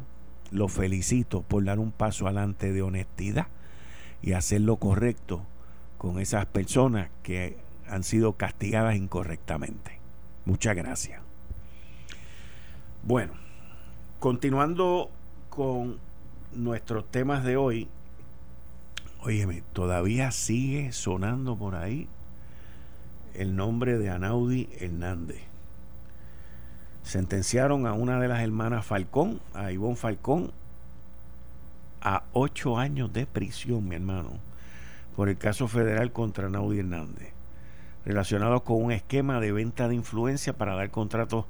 los 0.51 0.73
felicito 0.73 1.43
por 1.43 1.65
dar 1.65 1.79
un 1.79 1.93
paso 1.93 2.27
adelante 2.27 2.73
de 2.73 2.83
honestidad 2.83 3.47
y 4.21 4.33
hacer 4.33 4.61
lo 4.61 4.77
correcto 4.77 5.47
con 6.01 6.19
esas 6.19 6.47
personas 6.47 7.11
que 7.23 7.59
han 7.87 8.05
sido 8.05 8.33
castigadas 8.33 8.97
incorrectamente. 8.97 9.99
Muchas 10.47 10.75
gracias. 10.75 11.21
Bueno, 13.03 13.35
continuando 14.19 15.11
con 15.51 15.99
nuestros 16.55 17.05
temas 17.11 17.45
de 17.45 17.59
hoy, 17.59 17.87
Óyeme, 19.21 19.63
todavía 19.75 20.31
sigue 20.31 20.93
sonando 20.93 21.55
por 21.55 21.75
ahí 21.75 22.09
el 23.35 23.55
nombre 23.55 23.99
de 23.99 24.09
Anaudi 24.09 24.71
Hernández. 24.81 25.43
Sentenciaron 27.03 27.87
a 27.87 27.93
una 27.93 28.19
de 28.19 28.29
las 28.29 28.41
hermanas 28.41 28.87
Falcón, 28.87 29.43
a 29.53 29.71
Ivonne 29.71 29.97
Falcón, 29.97 30.51
a 32.01 32.23
ocho 32.33 32.79
años 32.79 33.13
de 33.13 33.27
prisión, 33.27 33.87
mi 33.87 33.97
hermano, 33.97 34.41
por 35.21 35.29
el 35.29 35.37
caso 35.37 35.69
federal 35.69 36.13
contra 36.13 36.47
Anaudi 36.47 36.79
Hernández, 36.79 37.29
relacionados 38.07 38.63
con 38.63 38.83
un 38.83 38.91
esquema 38.91 39.39
de 39.39 39.53
venta 39.53 39.87
de 39.87 39.95
influencia 39.95 40.55
para 40.55 40.75
dar 40.75 40.91
contratos 40.91 41.45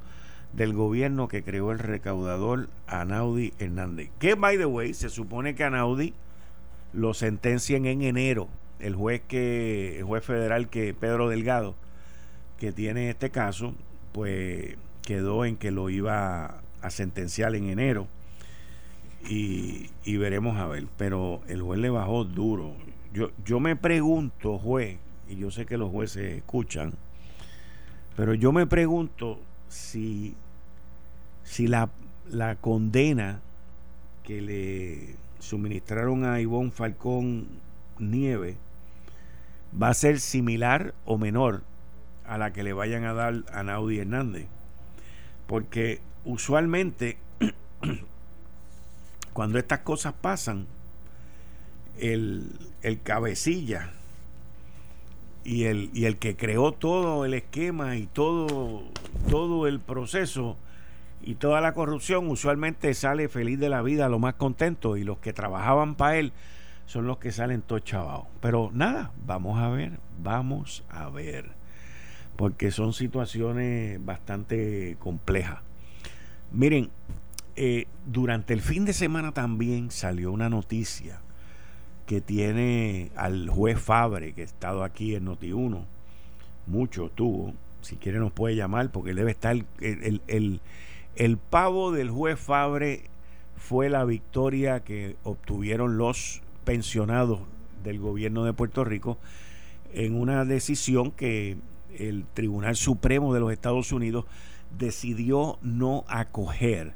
del 0.52 0.72
gobierno 0.72 1.28
que 1.28 1.44
creó 1.44 1.70
el 1.70 1.78
recaudador 1.78 2.68
Anaudi 2.88 3.52
Hernández. 3.60 4.10
Que, 4.18 4.34
by 4.34 4.58
the 4.58 4.66
way, 4.66 4.92
se 4.92 5.08
supone 5.08 5.54
que 5.54 5.62
Anaudi 5.62 6.14
lo 6.92 7.14
sentencien 7.14 7.86
en 7.86 8.02
enero. 8.02 8.48
El 8.80 8.96
juez 8.96 9.22
que 9.28 9.98
el 9.98 10.02
juez 10.02 10.24
federal 10.24 10.68
que 10.68 10.92
Pedro 10.92 11.28
Delgado 11.28 11.76
que 12.58 12.72
tiene 12.72 13.08
este 13.08 13.30
caso, 13.30 13.72
pues 14.10 14.74
quedó 15.02 15.44
en 15.44 15.56
que 15.56 15.70
lo 15.70 15.90
iba 15.90 16.60
a 16.82 16.90
sentenciar 16.90 17.54
en 17.54 17.68
enero 17.68 18.08
y 19.28 20.16
veremos 20.16 20.56
a 20.56 20.66
ver. 20.66 20.88
Pero 20.96 21.40
el 21.46 21.62
juez 21.62 21.78
le 21.78 21.90
bajó 21.90 22.24
duro. 22.24 22.74
Yo, 23.12 23.31
yo 23.45 23.61
me 23.61 23.76
pregunto, 23.76 24.59
juez, 24.59 24.99
y 25.29 25.37
yo 25.37 25.50
sé 25.50 25.67
que 25.67 25.76
los 25.76 25.90
jueces 25.90 26.38
escuchan, 26.38 26.93
pero 28.17 28.35
yo 28.35 28.52
me 28.52 28.67
pregunto 28.67 29.40
si, 29.69 30.35
si 31.43 31.67
la, 31.67 31.90
la 32.29 32.57
condena 32.57 33.40
que 34.23 34.40
le 34.40 35.17
suministraron 35.38 36.25
a 36.25 36.40
Ivonne 36.40 36.71
Falcón 36.71 37.49
Nieve 37.99 38.57
va 39.81 39.88
a 39.88 39.95
ser 39.95 40.21
similar 40.21 40.95
o 41.05 41.19
menor 41.19 41.62
a 42.25 42.38
la 42.38 42.52
que 42.52 42.62
le 42.62 42.73
vayan 42.73 43.05
a 43.05 43.14
dar 43.14 43.43
a 43.52 43.62
Naudi 43.62 43.99
Hernández. 43.99 44.47
Porque 45.47 46.00
usualmente 46.25 47.19
cuando 49.33 49.59
estas 49.59 49.81
cosas 49.81 50.12
pasan, 50.12 50.67
el, 52.00 52.52
el 52.83 53.00
cabecilla 53.02 53.90
y 55.45 55.64
el, 55.64 55.90
y 55.95 56.04
el 56.04 56.19
que 56.19 56.37
creó 56.37 56.73
todo 56.73 57.25
el 57.25 57.35
esquema 57.35 57.97
y 57.97 58.07
todo, 58.07 58.83
todo 59.28 59.66
el 59.66 59.80
proceso 59.80 60.57
y 61.23 61.35
toda 61.35 61.61
la 61.61 61.75
corrupción 61.75 62.28
usualmente 62.28 62.95
sale 62.95 63.28
feliz 63.28 63.59
de 63.59 63.69
la 63.69 63.83
vida, 63.83 64.09
lo 64.09 64.19
más 64.19 64.35
contento, 64.35 64.97
y 64.97 65.04
los 65.04 65.19
que 65.19 65.33
trabajaban 65.33 65.95
para 65.95 66.19
él 66.19 66.33
son 66.87 67.07
los 67.07 67.19
que 67.19 67.30
salen 67.30 67.62
todos 67.62 67.85
chavados. 67.85 68.26
Pero 68.40 68.71
nada, 68.73 69.12
vamos 69.26 69.59
a 69.61 69.69
ver, 69.69 69.99
vamos 70.23 70.83
a 70.88 71.09
ver, 71.11 71.50
porque 72.37 72.71
son 72.71 72.92
situaciones 72.92 74.04
bastante 74.04 74.97
complejas. 74.99 75.59
Miren, 76.52 76.90
eh, 77.57 77.87
durante 78.07 78.54
el 78.54 78.62
fin 78.62 78.85
de 78.87 78.92
semana 78.92 79.33
también 79.33 79.90
salió 79.90 80.33
una 80.33 80.49
noticia 80.49 81.21
que 82.11 82.21
tiene 82.21 83.12
al 83.14 83.49
juez 83.49 83.79
Fabre, 83.79 84.33
que 84.33 84.43
ha 84.43 84.45
estado 84.45 84.83
aquí 84.83 85.14
en 85.14 85.26
Noti1, 85.26 85.85
mucho 86.67 87.09
tuvo, 87.09 87.55
si 87.83 87.95
quiere 87.99 88.19
nos 88.19 88.33
puede 88.33 88.57
llamar, 88.57 88.90
porque 88.90 89.14
debe 89.14 89.31
estar 89.31 89.55
el, 89.81 90.21
el, 90.26 90.61
el 91.14 91.37
pavo 91.37 91.93
del 91.93 92.11
juez 92.11 92.37
Fabre 92.37 93.05
fue 93.57 93.88
la 93.90 94.05
victoria 94.05 94.81
que 94.81 95.14
obtuvieron 95.23 95.99
los 95.99 96.43
pensionados 96.64 97.43
del 97.85 98.00
gobierno 98.00 98.45
de 98.45 98.55
Puerto 98.55 98.83
Rico 98.83 99.17
en 99.93 100.21
una 100.21 100.45
decisión 100.45 101.12
que 101.12 101.59
el 101.97 102.25
Tribunal 102.35 102.75
Supremo 102.75 103.33
de 103.33 103.38
los 103.38 103.52
Estados 103.52 103.93
Unidos 103.93 104.25
decidió 104.76 105.61
no 105.62 106.05
acoger, 106.09 106.93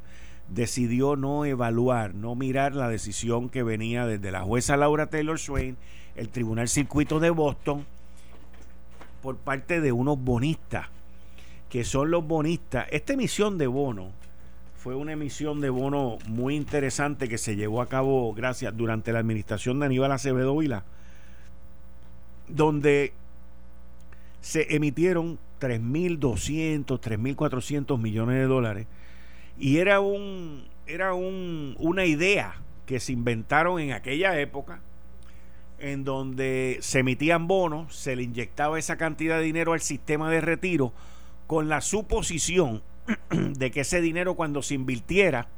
decidió 0.48 1.16
no 1.16 1.44
evaluar, 1.44 2.14
no 2.14 2.34
mirar 2.34 2.74
la 2.74 2.88
decisión 2.88 3.48
que 3.48 3.62
venía 3.62 4.06
desde 4.06 4.30
la 4.30 4.42
jueza 4.42 4.76
Laura 4.76 5.06
Taylor 5.06 5.38
Swain, 5.38 5.76
el 6.16 6.28
Tribunal 6.28 6.68
Circuito 6.68 7.20
de 7.20 7.30
Boston, 7.30 7.86
por 9.22 9.36
parte 9.36 9.80
de 9.80 9.90
unos 9.90 10.18
bonistas 10.18 10.88
que 11.74 11.82
son 11.82 12.10
los 12.12 12.24
bonistas. 12.24 12.86
Esta 12.92 13.14
emisión 13.14 13.58
de 13.58 13.66
bono 13.66 14.12
fue 14.76 14.94
una 14.94 15.10
emisión 15.10 15.60
de 15.60 15.70
bono 15.70 16.18
muy 16.28 16.54
interesante 16.54 17.28
que 17.28 17.36
se 17.36 17.56
llevó 17.56 17.80
a 17.80 17.88
cabo, 17.88 18.32
gracias, 18.32 18.76
durante 18.76 19.12
la 19.12 19.18
administración 19.18 19.80
de 19.80 19.86
Aníbal 19.86 20.12
Acevedo 20.12 20.56
Vila, 20.56 20.84
donde 22.46 23.12
se 24.40 24.76
emitieron 24.76 25.38
3.200, 25.60 26.84
3.400 26.86 27.98
millones 27.98 28.36
de 28.36 28.44
dólares 28.44 28.86
y 29.58 29.78
era 29.78 30.00
un 30.00 30.66
era 30.86 31.14
un, 31.14 31.76
una 31.78 32.04
idea 32.04 32.56
que 32.86 33.00
se 33.00 33.12
inventaron 33.12 33.80
en 33.80 33.92
aquella 33.92 34.38
época 34.38 34.80
en 35.78 36.04
donde 36.04 36.78
se 36.80 37.00
emitían 37.00 37.46
bonos, 37.46 37.94
se 37.94 38.16
le 38.16 38.22
inyectaba 38.22 38.78
esa 38.78 38.96
cantidad 38.96 39.38
de 39.38 39.44
dinero 39.44 39.72
al 39.72 39.80
sistema 39.80 40.30
de 40.30 40.40
retiro 40.40 40.92
con 41.46 41.68
la 41.68 41.80
suposición 41.80 42.82
de 43.30 43.70
que 43.70 43.80
ese 43.80 44.00
dinero 44.00 44.34
cuando 44.34 44.62
se 44.62 44.74
invirtiera 44.74 45.48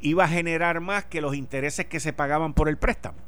iba 0.00 0.24
a 0.24 0.28
generar 0.28 0.80
más 0.80 1.04
que 1.04 1.20
los 1.20 1.36
intereses 1.36 1.86
que 1.86 2.00
se 2.00 2.12
pagaban 2.12 2.54
por 2.54 2.68
el 2.68 2.76
préstamo. 2.76 3.18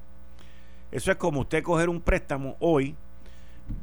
Eso 0.91 1.11
es 1.11 1.17
como 1.17 1.41
usted 1.41 1.63
coger 1.63 1.89
un 1.89 2.01
préstamo 2.01 2.57
hoy 2.59 2.97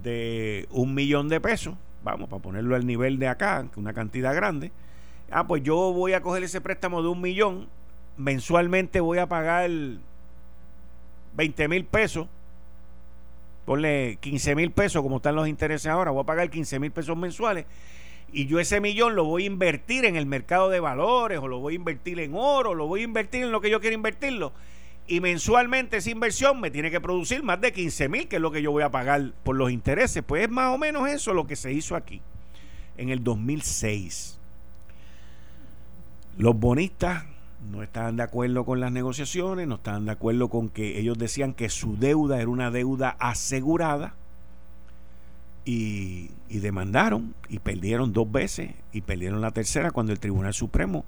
de 0.03 0.67
un 0.71 0.93
millón 0.93 1.29
de 1.29 1.39
pesos, 1.39 1.75
vamos, 2.03 2.29
para 2.29 2.41
ponerlo 2.41 2.75
al 2.75 2.85
nivel 2.85 3.17
de 3.17 3.27
acá, 3.27 3.65
una 3.75 3.93
cantidad 3.93 4.35
grande. 4.35 4.71
Ah, 5.31 5.47
pues 5.47 5.63
yo 5.63 5.75
voy 5.93 6.13
a 6.13 6.21
coger 6.21 6.43
ese 6.43 6.61
préstamo 6.61 7.01
de 7.01 7.07
un 7.07 7.21
millón, 7.21 7.69
mensualmente 8.17 8.99
voy 8.99 9.17
a 9.17 9.27
pagar 9.27 9.69
20 11.35 11.67
mil 11.69 11.85
pesos, 11.85 12.27
ponle 13.65 14.17
15 14.19 14.55
mil 14.55 14.71
pesos 14.71 15.01
como 15.01 15.17
están 15.17 15.35
los 15.35 15.47
intereses 15.47 15.87
ahora, 15.87 16.11
voy 16.11 16.23
a 16.23 16.25
pagar 16.25 16.49
15 16.49 16.79
mil 16.79 16.91
pesos 16.91 17.15
mensuales 17.15 17.65
y 18.33 18.45
yo 18.47 18.59
ese 18.59 18.79
millón 18.79 19.15
lo 19.15 19.25
voy 19.25 19.43
a 19.43 19.47
invertir 19.47 20.05
en 20.05 20.15
el 20.15 20.25
mercado 20.25 20.69
de 20.69 20.79
valores 20.79 21.39
o 21.39 21.47
lo 21.47 21.59
voy 21.59 21.73
a 21.73 21.75
invertir 21.75 22.19
en 22.19 22.33
oro, 22.33 22.75
lo 22.75 22.87
voy 22.87 23.01
a 23.01 23.03
invertir 23.03 23.43
en 23.43 23.51
lo 23.51 23.61
que 23.61 23.69
yo 23.69 23.81
quiero 23.81 23.95
invertirlo. 23.95 24.53
Y 25.07 25.19
mensualmente 25.19 25.97
esa 25.97 26.09
inversión 26.09 26.61
me 26.61 26.71
tiene 26.71 26.91
que 26.91 27.01
producir 27.01 27.43
más 27.43 27.59
de 27.59 27.73
15 27.73 28.07
mil, 28.07 28.27
que 28.27 28.37
es 28.37 28.41
lo 28.41 28.51
que 28.51 28.61
yo 28.61 28.71
voy 28.71 28.83
a 28.83 28.91
pagar 28.91 29.33
por 29.43 29.57
los 29.57 29.71
intereses. 29.71 30.23
Pues 30.23 30.43
es 30.43 30.49
más 30.49 30.73
o 30.73 30.77
menos 30.77 31.09
eso 31.09 31.33
lo 31.33 31.45
que 31.45 31.57
se 31.57 31.73
hizo 31.73 31.95
aquí 31.95 32.21
en 32.97 33.09
el 33.09 33.23
2006. 33.23 34.40
Los 36.41 36.59
bonistas 36.59 37.25
no 37.71 37.83
estaban 37.83 38.15
de 38.15 38.23
acuerdo 38.23 38.65
con 38.65 38.79
las 38.79 38.91
negociaciones, 38.91 39.67
no 39.67 39.75
estaban 39.75 40.05
de 40.05 40.11
acuerdo 40.13 40.49
con 40.49 40.69
que 40.69 40.97
ellos 40.99 41.19
decían 41.19 41.53
que 41.53 41.69
su 41.69 41.97
deuda 41.97 42.41
era 42.41 42.49
una 42.49 42.71
deuda 42.71 43.15
asegurada 43.19 44.15
y, 45.65 46.31
demandaron 46.49 47.35
y 47.47 47.59
perdieron 47.59 48.11
dos 48.11 48.31
veces 48.31 48.71
y 48.91 49.01
perdieron 49.01 49.39
la 49.39 49.51
tercera 49.51 49.91
cuando 49.91 50.13
el 50.13 50.19
Tribunal 50.19 50.55
Supremo 50.55 51.05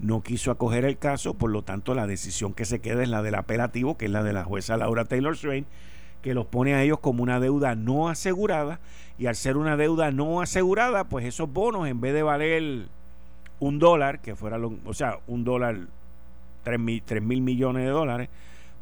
no 0.00 0.20
quiso 0.20 0.50
acoger 0.50 0.84
el 0.84 0.98
caso, 0.98 1.32
por 1.32 1.48
lo 1.48 1.62
tanto 1.62 1.94
la 1.94 2.06
decisión 2.06 2.52
que 2.52 2.66
se 2.66 2.82
queda 2.82 3.04
es 3.04 3.08
la 3.08 3.22
del 3.22 3.36
apelativo, 3.36 3.96
que 3.96 4.04
es 4.04 4.10
la 4.10 4.22
de 4.22 4.34
la 4.34 4.44
jueza 4.44 4.76
Laura 4.76 5.06
Taylor 5.06 5.34
Swain, 5.34 5.64
que 6.20 6.34
los 6.34 6.44
pone 6.44 6.74
a 6.74 6.82
ellos 6.82 6.98
como 7.00 7.22
una 7.22 7.40
deuda 7.40 7.74
no 7.74 8.10
asegurada. 8.10 8.80
Y 9.16 9.28
al 9.28 9.36
ser 9.36 9.56
una 9.56 9.78
deuda 9.78 10.10
no 10.10 10.42
asegurada, 10.42 11.04
pues 11.04 11.24
esos 11.24 11.50
bonos 11.50 11.88
en 11.88 12.02
vez 12.02 12.12
de 12.12 12.22
valer 12.22 12.88
un 13.66 13.78
dólar, 13.78 14.20
que 14.20 14.36
fuera, 14.36 14.58
o 14.58 14.94
sea, 14.94 15.18
un 15.26 15.42
dólar, 15.42 15.78
tres 16.62 16.78
mil, 16.78 17.02
tres 17.02 17.22
mil 17.22 17.40
millones 17.40 17.84
de 17.84 17.90
dólares, 17.90 18.28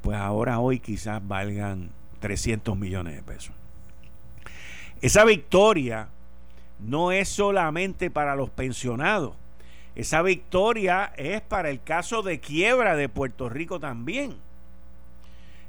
pues 0.00 0.18
ahora 0.18 0.58
hoy 0.58 0.80
quizás 0.80 1.26
valgan 1.26 1.90
300 2.18 2.76
millones 2.76 3.14
de 3.14 3.22
pesos. 3.22 3.54
Esa 5.00 5.24
victoria 5.24 6.08
no 6.80 7.12
es 7.12 7.28
solamente 7.28 8.10
para 8.10 8.34
los 8.34 8.50
pensionados. 8.50 9.34
Esa 9.94 10.22
victoria 10.22 11.12
es 11.16 11.40
para 11.42 11.70
el 11.70 11.80
caso 11.82 12.22
de 12.22 12.40
quiebra 12.40 12.96
de 12.96 13.08
Puerto 13.08 13.48
Rico 13.48 13.78
también. 13.78 14.34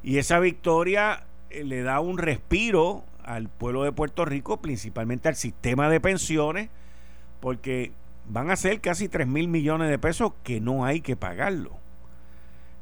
Y 0.02 0.17
esa 0.17 0.39
victoria 0.39 1.23
eh, 1.52 1.63
le 1.63 1.84
da 1.84 1.99
un 1.99 2.17
respiro 2.17 3.04
al 3.23 3.47
pueblo 3.47 3.84
de 3.84 3.91
Puerto 3.91 4.26
Rico, 4.26 4.60
principalmente 4.60 5.30
al 5.30 5.36
sistema 5.36 5.88
de 5.89 5.99
pensiones, 5.99 6.69
porque 7.41 7.91
van 8.28 8.50
a 8.50 8.56
ser 8.56 8.82
casi 8.82 9.10
3 9.10 9.28
mil 9.28 9.48
millones 9.48 9.90
de 9.90 10.00
pesos 10.00 10.34
que 10.44 10.62
no 10.62 10.86
hay 10.86 11.02
que 11.02 11.16
pagarlo. 11.16 11.72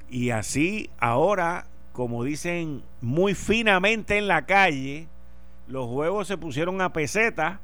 Y 0.10 0.32
así 0.32 0.89
ahora, 0.99 1.65
como 1.93 2.23
dicen 2.23 2.84
muy 3.01 3.34
finamente 3.34 4.17
en 4.17 4.27
la 4.27 4.45
calle, 4.45 5.08
los 5.67 5.88
juegos 5.88 6.27
se 6.27 6.38
pusieron 6.38 6.82
a 6.82 6.93
peseta 6.93 7.60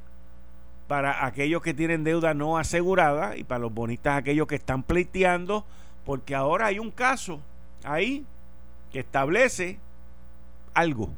para 0.88 1.26
aquellos 1.26 1.62
que 1.62 1.74
tienen 1.74 2.04
deuda 2.04 2.34
no 2.34 2.58
asegurada 2.58 3.36
y 3.36 3.44
para 3.44 3.60
los 3.60 3.74
bonistas 3.74 4.18
aquellos 4.18 4.48
que 4.48 4.56
están 4.56 4.84
pleiteando, 4.84 5.66
porque 6.06 6.34
ahora 6.34 6.68
hay 6.68 6.80
un 6.80 6.92
caso 6.92 7.42
ahí 7.84 8.26
que 8.92 9.00
establece 9.00 9.78
algo 10.74 11.10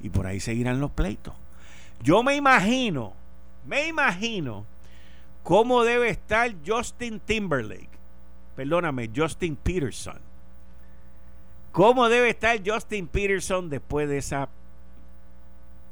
y 0.00 0.10
por 0.10 0.26
ahí 0.26 0.40
seguirán 0.40 0.80
los 0.80 0.90
pleitos. 0.90 1.32
Yo 2.02 2.22
me 2.22 2.36
imagino, 2.36 3.14
me 3.66 3.88
imagino 3.88 4.66
cómo 5.44 5.84
debe 5.84 6.08
estar 6.08 6.52
Justin 6.66 7.20
Timberlake, 7.20 7.88
perdóname, 8.56 9.08
Justin 9.14 9.54
Peterson. 9.54 10.18
¿Cómo 11.70 12.08
debe 12.08 12.30
estar 12.30 12.60
Justin 12.64 13.06
Peterson 13.06 13.68
después 13.70 14.08
de 14.08 14.18
esa 14.18 14.48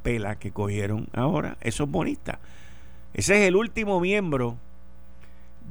pela 0.03 0.37
que 0.37 0.51
cogieron 0.51 1.09
ahora 1.12 1.57
esos 1.61 1.88
bonistas. 1.88 2.38
Ese 3.15 3.41
es 3.41 3.49
el 3.49 3.57
último 3.57 4.01
miembro 4.01 4.57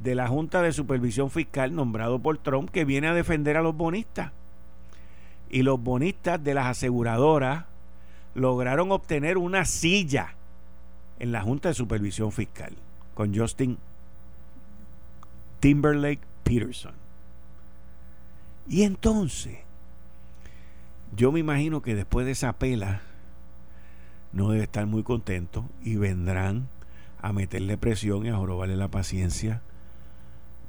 de 0.02 0.14
la 0.14 0.28
Junta 0.28 0.62
de 0.62 0.72
Supervisión 0.72 1.30
Fiscal 1.30 1.74
nombrado 1.74 2.18
por 2.18 2.38
Trump 2.38 2.70
que 2.70 2.84
viene 2.84 3.08
a 3.08 3.14
defender 3.14 3.56
a 3.56 3.62
los 3.62 3.76
bonistas. 3.76 4.32
Y 5.50 5.62
los 5.62 5.80
bonistas 5.80 6.42
de 6.42 6.54
las 6.54 6.66
aseguradoras 6.66 7.66
lograron 8.34 8.90
obtener 8.90 9.36
una 9.36 9.64
silla 9.64 10.34
en 11.18 11.30
la 11.30 11.42
Junta 11.42 11.68
de 11.68 11.74
Supervisión 11.74 12.32
Fiscal 12.32 12.72
con 13.14 13.34
Justin 13.34 13.78
Timberlake 15.60 16.20
Peterson. 16.42 16.94
Y 18.68 18.82
entonces, 18.82 19.58
yo 21.16 21.32
me 21.32 21.40
imagino 21.40 21.82
que 21.82 21.94
después 21.94 22.26
de 22.26 22.32
esa 22.32 22.52
pela, 22.54 23.02
no 24.32 24.50
debe 24.50 24.64
estar 24.64 24.86
muy 24.86 25.02
contento 25.02 25.68
y 25.84 25.96
vendrán 25.96 26.68
a 27.20 27.32
meterle 27.32 27.76
presión 27.76 28.24
y 28.24 28.30
a 28.30 28.36
jorobarle 28.36 28.76
la 28.76 28.88
paciencia 28.88 29.62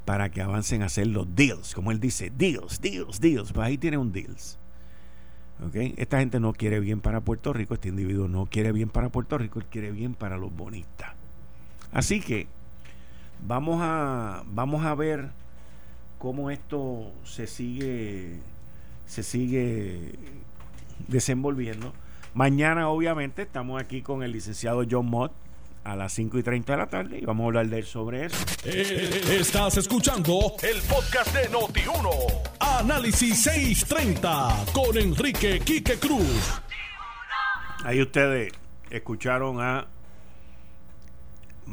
para 0.05 0.29
que 0.29 0.41
avancen 0.41 0.81
a 0.81 0.87
hacer 0.87 1.07
los 1.07 1.33
deals, 1.33 1.73
como 1.73 1.91
él 1.91 1.99
dice, 1.99 2.31
deals, 2.35 2.81
deals, 2.81 3.21
deals. 3.21 3.53
Pues 3.53 3.65
ahí 3.65 3.77
tiene 3.77 3.97
un 3.97 4.11
deals. 4.11 4.59
¿Okay? 5.65 5.93
Esta 5.97 6.19
gente 6.19 6.39
no 6.39 6.51
quiere 6.53 6.79
bien 6.81 6.99
para 6.99 7.21
Puerto 7.21 7.53
Rico, 7.53 7.75
este 7.75 7.89
individuo 7.89 8.27
no 8.27 8.45
quiere 8.47 8.71
bien 8.73 8.89
para 8.89 9.09
Puerto 9.09 9.37
Rico, 9.37 9.59
él 9.59 9.65
quiere 9.67 9.91
bien 9.91 10.13
para 10.13 10.37
los 10.37 10.53
bonistas. 10.53 11.22
Así 11.93 12.19
que 12.19 12.47
vamos 13.45 13.79
a, 13.81 14.43
vamos 14.47 14.85
a 14.85 14.95
ver 14.95 15.29
cómo 16.17 16.49
esto 16.49 17.11
se 17.23 17.47
sigue, 17.47 18.39
se 19.05 19.23
sigue 19.23 20.13
desenvolviendo. 21.07 21.93
Mañana, 22.33 22.89
obviamente, 22.89 23.43
estamos 23.43 23.79
aquí 23.81 24.01
con 24.01 24.23
el 24.23 24.31
licenciado 24.31 24.83
John 24.89 25.05
Mott 25.05 25.31
a 25.83 25.95
las 25.95 26.13
5 26.13 26.39
y 26.39 26.43
30 26.43 26.71
de 26.71 26.77
la 26.77 26.87
tarde 26.87 27.19
y 27.19 27.25
vamos 27.25 27.43
a 27.43 27.47
hablar 27.47 27.67
de 27.67 27.79
él 27.79 27.85
sobre 27.85 28.25
eso. 28.25 28.37
Eh, 28.63 29.37
estás 29.39 29.77
escuchando 29.77 30.55
el 30.63 30.81
podcast 30.83 31.35
de 31.35 31.49
Noti1. 31.51 32.09
Análisis 32.59 33.43
630 33.43 34.65
con 34.73 34.97
Enrique 34.97 35.59
Quique 35.59 35.99
Cruz. 35.99 36.61
Ahí 37.83 38.01
ustedes 38.01 38.53
escucharon 38.89 39.59
a 39.59 39.87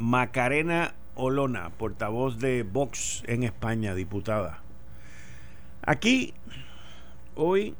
Macarena 0.01 0.95
Olona, 1.13 1.69
portavoz 1.69 2.39
de 2.39 2.63
Vox 2.63 3.23
en 3.27 3.43
España, 3.43 3.93
diputada. 3.93 4.59
Aquí, 5.83 6.33
hoy, 7.35 7.75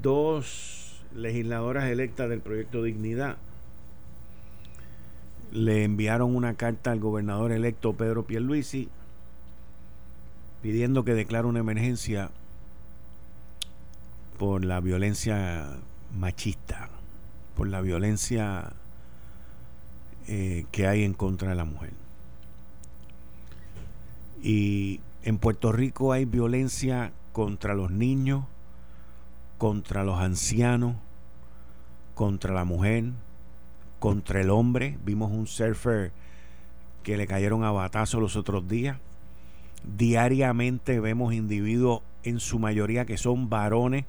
dos 0.00 1.04
legisladoras 1.14 1.84
electas 1.90 2.30
del 2.30 2.40
proyecto 2.40 2.82
Dignidad 2.82 3.36
le 5.52 5.84
enviaron 5.84 6.34
una 6.34 6.54
carta 6.54 6.92
al 6.92 7.00
gobernador 7.00 7.52
electo 7.52 7.92
Pedro 7.92 8.24
Pierluisi 8.24 8.88
pidiendo 10.62 11.04
que 11.04 11.12
declare 11.12 11.46
una 11.46 11.60
emergencia 11.60 12.30
por 14.38 14.64
la 14.64 14.80
violencia 14.80 15.76
machista, 16.16 16.88
por 17.54 17.68
la 17.68 17.82
violencia 17.82 18.72
eh, 20.28 20.66
que 20.70 20.86
hay 20.86 21.04
en 21.04 21.14
contra 21.14 21.50
de 21.50 21.56
la 21.56 21.64
mujer. 21.64 21.92
Y 24.42 25.00
en 25.22 25.38
Puerto 25.38 25.72
Rico 25.72 26.12
hay 26.12 26.24
violencia 26.24 27.12
contra 27.32 27.74
los 27.74 27.90
niños, 27.90 28.44
contra 29.58 30.02
los 30.04 30.18
ancianos, 30.18 30.96
contra 32.14 32.52
la 32.52 32.64
mujer, 32.64 33.04
contra 34.00 34.40
el 34.40 34.50
hombre. 34.50 34.98
Vimos 35.04 35.30
un 35.30 35.46
surfer 35.46 36.12
que 37.02 37.16
le 37.16 37.26
cayeron 37.26 37.64
a 37.64 37.70
batazo 37.70 38.20
los 38.20 38.36
otros 38.36 38.68
días. 38.68 38.98
Diariamente 39.96 41.00
vemos 41.00 41.34
individuos, 41.34 42.02
en 42.24 42.38
su 42.38 42.58
mayoría 42.58 43.04
que 43.04 43.16
son 43.16 43.48
varones, 43.48 44.04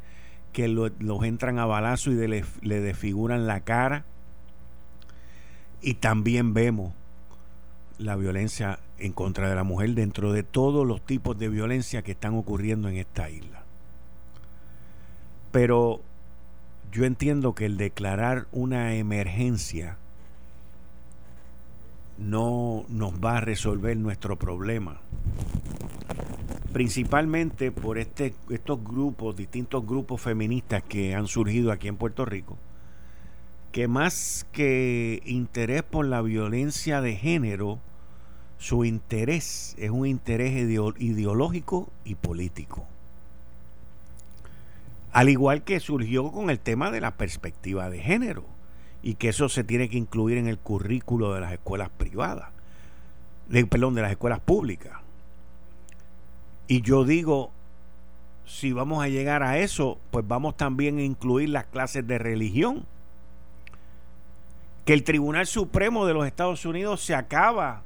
que 0.51 0.67
los 0.67 1.23
entran 1.23 1.57
a 1.57 1.65
balazo 1.65 2.11
y 2.11 2.27
le, 2.27 2.45
le 2.61 2.79
desfiguran 2.79 3.47
la 3.47 3.61
cara. 3.61 4.05
Y 5.83 5.95
también 5.95 6.53
vemos 6.53 6.93
la 7.97 8.15
violencia 8.15 8.79
en 8.97 9.11
contra 9.11 9.49
de 9.49 9.55
la 9.55 9.65
mujer 9.65 9.91
dentro 9.95 10.31
de 10.31 10.41
todos 10.41 10.87
los 10.87 11.05
tipos 11.05 11.37
de 11.37 11.49
violencia 11.49 12.01
que 12.03 12.13
están 12.13 12.35
ocurriendo 12.35 12.87
en 12.87 12.95
esta 12.95 13.29
isla. 13.29 13.63
Pero 15.51 15.99
yo 16.93 17.03
entiendo 17.03 17.53
que 17.53 17.65
el 17.65 17.75
declarar 17.75 18.47
una 18.53 18.95
emergencia 18.95 19.97
no 22.17 22.85
nos 22.87 23.13
va 23.15 23.37
a 23.37 23.41
resolver 23.41 23.97
nuestro 23.97 24.37
problema. 24.37 25.01
Principalmente 26.71 27.71
por 27.71 27.97
este, 27.97 28.33
estos 28.49 28.81
grupos, 28.81 29.35
distintos 29.35 29.85
grupos 29.85 30.21
feministas 30.21 30.81
que 30.83 31.13
han 31.13 31.27
surgido 31.27 31.73
aquí 31.73 31.89
en 31.89 31.97
Puerto 31.97 32.23
Rico, 32.23 32.57
que 33.73 33.87
más 33.87 34.45
que 34.51 35.23
interés 35.25 35.81
por 35.81 36.05
la 36.05 36.21
violencia 36.21 37.01
de 37.01 37.15
género, 37.15 37.79
su 38.59 38.85
interés 38.85 39.75
es 39.79 39.89
un 39.89 40.05
interés 40.05 40.53
ideológico 40.53 41.89
y 42.05 42.13
político. 42.13 42.85
Al 45.11 45.27
igual 45.27 45.63
que 45.63 45.79
surgió 45.79 46.31
con 46.31 46.51
el 46.51 46.59
tema 46.59 46.91
de 46.91 47.01
la 47.01 47.17
perspectiva 47.17 47.89
de 47.89 47.99
género 47.99 48.45
y 49.01 49.15
que 49.15 49.29
eso 49.29 49.49
se 49.49 49.63
tiene 49.63 49.89
que 49.89 49.97
incluir 49.97 50.37
en 50.37 50.47
el 50.47 50.59
currículo 50.59 51.33
de 51.33 51.41
las 51.41 51.51
escuelas 51.51 51.89
privadas, 51.89 52.49
de, 53.49 53.65
perdón, 53.65 53.95
de 53.95 54.03
las 54.03 54.11
escuelas 54.11 54.39
públicas. 54.39 54.99
Y 56.67 56.81
yo 56.81 57.05
digo, 57.05 57.51
si 58.45 58.71
vamos 58.71 59.03
a 59.03 59.09
llegar 59.09 59.41
a 59.41 59.57
eso, 59.57 59.97
pues 60.11 60.27
vamos 60.27 60.57
también 60.57 60.99
a 60.99 61.03
incluir 61.03 61.49
las 61.49 61.65
clases 61.65 62.05
de 62.05 62.19
religión. 62.19 62.85
Que 64.85 64.93
el 64.93 65.03
Tribunal 65.03 65.47
Supremo 65.47 66.05
de 66.05 66.13
los 66.13 66.25
Estados 66.25 66.65
Unidos 66.65 67.01
se 67.01 67.15
acaba 67.15 67.83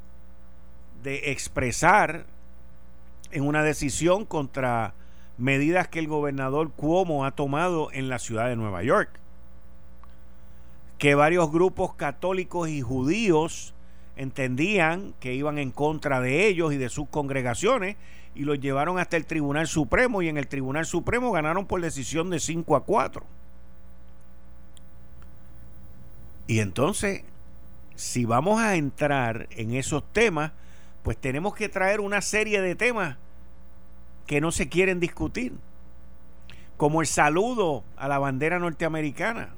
de 1.04 1.32
expresar 1.32 2.26
en 3.32 3.44
una 3.44 3.64
decisión 3.64 4.26
contra 4.26 4.94
medidas 5.38 5.88
que 5.88 6.00
el 6.00 6.08
gobernador 6.08 6.72
Cuomo 6.72 7.26
ha 7.26 7.32
tomado 7.32 7.92
en 7.92 8.10
la 8.10 8.20
ciudad 8.20 8.48
de 8.48 8.56
Nueva 8.56 8.84
York. 8.84 9.10
Que 10.98 11.14
varios 11.14 11.52
grupos 11.52 11.94
católicos 11.94 12.70
y 12.70 12.82
judíos 12.82 13.76
entendían 14.16 15.14
que 15.20 15.36
iban 15.36 15.60
en 15.60 15.72
contra 15.72 16.20
de 16.22 16.48
ellos 16.48 16.74
y 16.74 16.78
de 16.78 16.90
sus 16.90 17.08
congregaciones 17.08 17.98
y 18.34 18.44
los 18.44 18.60
llevaron 18.60 19.00
hasta 19.00 19.18
el 19.18 19.26
Tribunal 19.26 19.68
Supremo 19.68 20.22
y 20.22 20.30
en 20.30 20.38
el 20.38 20.48
Tribunal 20.48 20.86
Supremo 20.86 21.32
ganaron 21.32 21.66
por 21.66 21.82
decisión 21.82 22.30
de 22.30 22.40
5 22.40 22.76
a 22.76 22.84
4. 22.84 23.24
Y 26.48 26.60
entonces, 26.60 27.24
si 27.96 28.26
vamos 28.26 28.62
a 28.62 28.76
entrar 28.76 29.48
en 29.52 29.74
esos 29.74 30.04
temas, 30.14 30.54
pues 31.04 31.18
tenemos 31.18 31.54
que 31.56 31.70
traer 31.70 32.00
una 32.00 32.22
serie 32.22 32.62
de 32.62 32.76
temas 32.76 33.18
que 34.26 34.42
no 34.42 34.52
se 34.52 34.70
quieren 34.70 35.00
discutir, 35.00 35.54
como 36.78 37.02
el 37.02 37.08
saludo 37.08 37.84
a 37.96 38.08
la 38.08 38.20
bandera 38.20 38.60
norteamericana, 38.60 39.50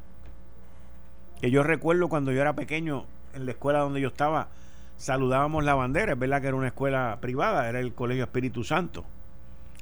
que 1.42 1.52
yo 1.52 1.64
recuerdo 1.64 2.08
cuando 2.08 2.32
yo 2.32 2.42
era 2.42 2.54
pequeño, 2.54 3.06
en 3.34 3.46
la 3.46 3.52
escuela 3.52 3.80
donde 3.80 4.02
yo 4.02 4.10
estaba, 4.10 4.50
saludábamos 4.98 5.64
la 5.64 5.76
bandera, 5.76 6.14
es 6.14 6.20
verdad 6.20 6.42
que 6.42 6.48
era 6.48 6.58
una 6.58 6.68
escuela 6.68 7.18
privada, 7.22 7.68
era 7.70 7.80
el 7.80 7.94
Colegio 7.94 8.24
Espíritu 8.24 8.64
Santo. 8.64 9.06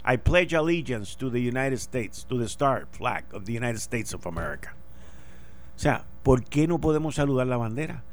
I 0.06 0.18
pledge 0.18 0.54
allegiance 0.54 1.18
to 1.18 1.30
the 1.30 1.40
United 1.40 1.80
States, 1.80 2.26
to 2.26 2.38
the 2.38 2.46
star 2.46 2.88
flag 2.92 3.26
of 3.34 3.44
the 3.44 3.54
United 3.54 3.80
States 3.80 4.14
of 4.14 4.26
America. 4.26 4.74
O 5.76 5.80
sea, 5.80 6.06
¿por 6.28 6.44
qué 6.44 6.68
no 6.68 6.80
podemos 6.80 7.16
saludar 7.16 7.48
la 7.48 7.56
bandera? 7.56 8.04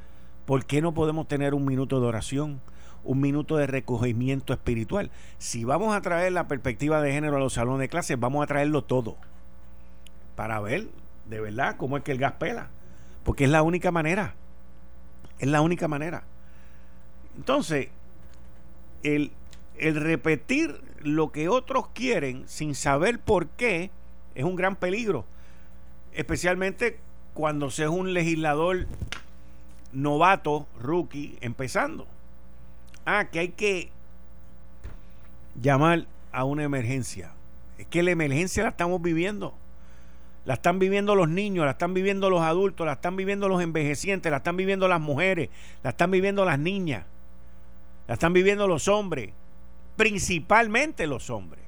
¿Por 0.47 0.67
qué 0.67 0.81
no 0.81 0.95
podemos 0.95 1.27
tener 1.27 1.53
un 1.53 1.65
minuto 1.65 2.01
de 2.01 2.07
oración? 2.07 2.61
un 3.03 3.21
minuto 3.21 3.57
de 3.57 3.67
recogimiento 3.67 4.53
espiritual. 4.53 5.11
Si 5.37 5.65
vamos 5.65 5.95
a 5.95 6.01
traer 6.01 6.33
la 6.33 6.47
perspectiva 6.47 7.03
de 7.03 7.13
género 7.13 7.37
a 7.37 7.41
los 7.41 7.55
salones 7.55 7.81
de 7.81 7.89
clases, 7.89 8.19
vamos 8.19 8.43
a 8.45 8.47
traerlo 8.47 8.85
todo 8.85 9.17
para 10.37 10.59
ver 10.61 10.87
de 11.29 11.41
verdad 11.41 11.77
cómo 11.77 11.97
es 11.97 12.05
que 12.05 12.13
el 12.13 12.19
gas 12.19 12.35
pela. 12.39 12.71
Porque 13.25 13.45
es 13.45 13.51
la 13.51 13.63
única 13.63 13.91
manera. 13.91 14.37
Es 15.41 15.49
la 15.49 15.61
única 15.61 15.89
manera. 15.89 16.23
Entonces, 17.37 17.89
el, 19.03 19.33
el 19.77 19.97
repetir 19.97 20.81
lo 21.03 21.33
que 21.33 21.49
otros 21.49 21.89
quieren 21.89 22.45
sin 22.47 22.77
saber 22.77 23.19
por 23.19 23.49
qué 23.49 23.91
es 24.37 24.45
un 24.45 24.55
gran 24.55 24.77
peligro. 24.77 25.27
Especialmente 26.15 27.01
cuando 27.35 27.71
se 27.71 27.83
es 27.83 27.89
un 27.91 28.15
legislador 28.15 28.87
novato, 29.93 30.67
rookie, 30.81 31.37
empezando. 31.41 32.07
Ah, 33.05 33.27
que 33.31 33.41
hay 33.41 33.49
que 33.49 33.91
llamar 35.61 36.07
a 36.33 36.45
una 36.45 36.63
emergencia. 36.63 37.33
Es 37.79 37.87
que 37.87 38.03
la 38.03 38.13
emergencia 38.13 38.63
la 38.63 38.71
estamos 38.71 39.03
viviendo. 39.03 39.55
La 40.45 40.55
están 40.55 40.79
viviendo 40.79 41.15
los 41.15 41.29
niños, 41.29 41.65
la 41.65 41.73
están 41.73 41.95
viviendo 41.95 42.29
los 42.29 42.43
adultos, 42.43 42.87
la 42.87 42.95
están 42.95 43.17
viviendo 43.17 43.49
los 43.49 43.63
envejecientes, 43.63 44.31
la 44.31 44.39
están 44.39 44.57
viviendo 44.57 44.89
las 44.89 45.01
mujeres, 45.01 45.49
la 45.83 45.91
están 45.91 46.11
viviendo 46.11 46.45
las 46.45 46.59
niñas, 46.59 47.05
la 48.07 48.15
están 48.15 48.35
viviendo 48.35 48.69
los 48.69 48.87
hombres, 48.89 49.31
principalmente 49.97 51.07
los 51.07 51.31
hombres. 51.31 51.64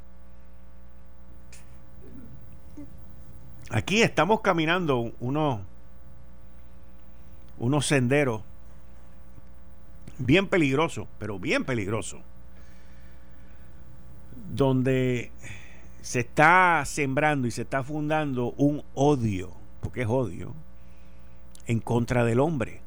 Aquí 3.70 4.02
estamos 4.02 4.40
caminando 4.40 5.12
unos 5.20 5.60
unos 7.58 7.86
senderos 7.86 8.42
bien 10.18 10.48
peligrosos, 10.48 11.06
pero 11.18 11.38
bien 11.38 11.64
peligrosos, 11.64 12.20
donde 14.54 15.30
se 16.02 16.20
está 16.20 16.84
sembrando 16.84 17.48
y 17.48 17.50
se 17.50 17.62
está 17.62 17.82
fundando 17.82 18.52
un 18.52 18.82
odio, 18.94 19.52
porque 19.80 20.02
es 20.02 20.08
odio, 20.08 20.54
en 21.66 21.80
contra 21.80 22.24
del 22.24 22.40
hombre. 22.40 22.80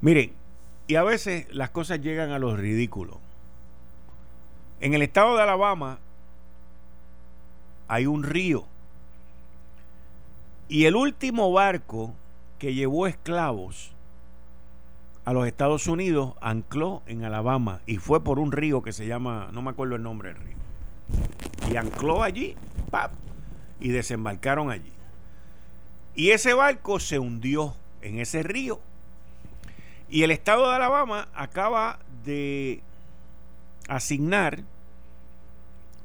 Miren, 0.00 0.32
y 0.86 0.94
a 0.94 1.02
veces 1.02 1.52
las 1.52 1.70
cosas 1.70 2.00
llegan 2.00 2.30
a 2.30 2.38
los 2.38 2.58
ridículos. 2.58 3.16
En 4.80 4.94
el 4.94 5.02
estado 5.02 5.36
de 5.36 5.42
Alabama 5.42 5.98
hay 7.88 8.06
un 8.06 8.22
río. 8.22 8.64
Y 10.68 10.84
el 10.86 10.96
último 10.96 11.52
barco 11.52 12.12
que 12.58 12.74
llevó 12.74 13.06
esclavos 13.06 13.92
a 15.24 15.32
los 15.32 15.46
Estados 15.46 15.86
Unidos 15.86 16.34
ancló 16.40 17.02
en 17.06 17.24
Alabama 17.24 17.80
y 17.86 17.96
fue 17.96 18.22
por 18.22 18.38
un 18.38 18.52
río 18.52 18.82
que 18.82 18.92
se 18.92 19.06
llama, 19.06 19.48
no 19.52 19.62
me 19.62 19.70
acuerdo 19.70 19.96
el 19.96 20.02
nombre 20.02 20.32
del 20.32 20.42
río. 20.42 20.56
Y 21.70 21.76
ancló 21.76 22.22
allí, 22.22 22.56
¡pap! 22.90 23.12
y 23.80 23.90
desembarcaron 23.90 24.70
allí. 24.70 24.92
Y 26.14 26.30
ese 26.30 26.54
barco 26.54 26.98
se 26.98 27.18
hundió 27.18 27.74
en 28.02 28.18
ese 28.18 28.42
río. 28.42 28.80
Y 30.08 30.22
el 30.22 30.30
estado 30.30 30.68
de 30.68 30.76
Alabama 30.76 31.28
acaba 31.34 31.98
de 32.24 32.80
asignar 33.88 34.60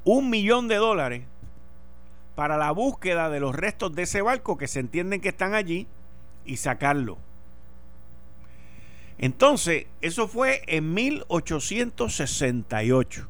un 0.04 0.30
millón 0.30 0.68
de 0.68 0.76
dólares 0.76 1.22
para 2.42 2.56
la 2.56 2.72
búsqueda 2.72 3.30
de 3.30 3.38
los 3.38 3.54
restos 3.54 3.94
de 3.94 4.02
ese 4.02 4.20
barco 4.20 4.58
que 4.58 4.66
se 4.66 4.80
entienden 4.80 5.20
que 5.20 5.28
están 5.28 5.54
allí 5.54 5.86
y 6.44 6.56
sacarlo. 6.56 7.18
Entonces, 9.16 9.86
eso 10.00 10.26
fue 10.26 10.64
en 10.66 10.92
1868. 10.92 13.28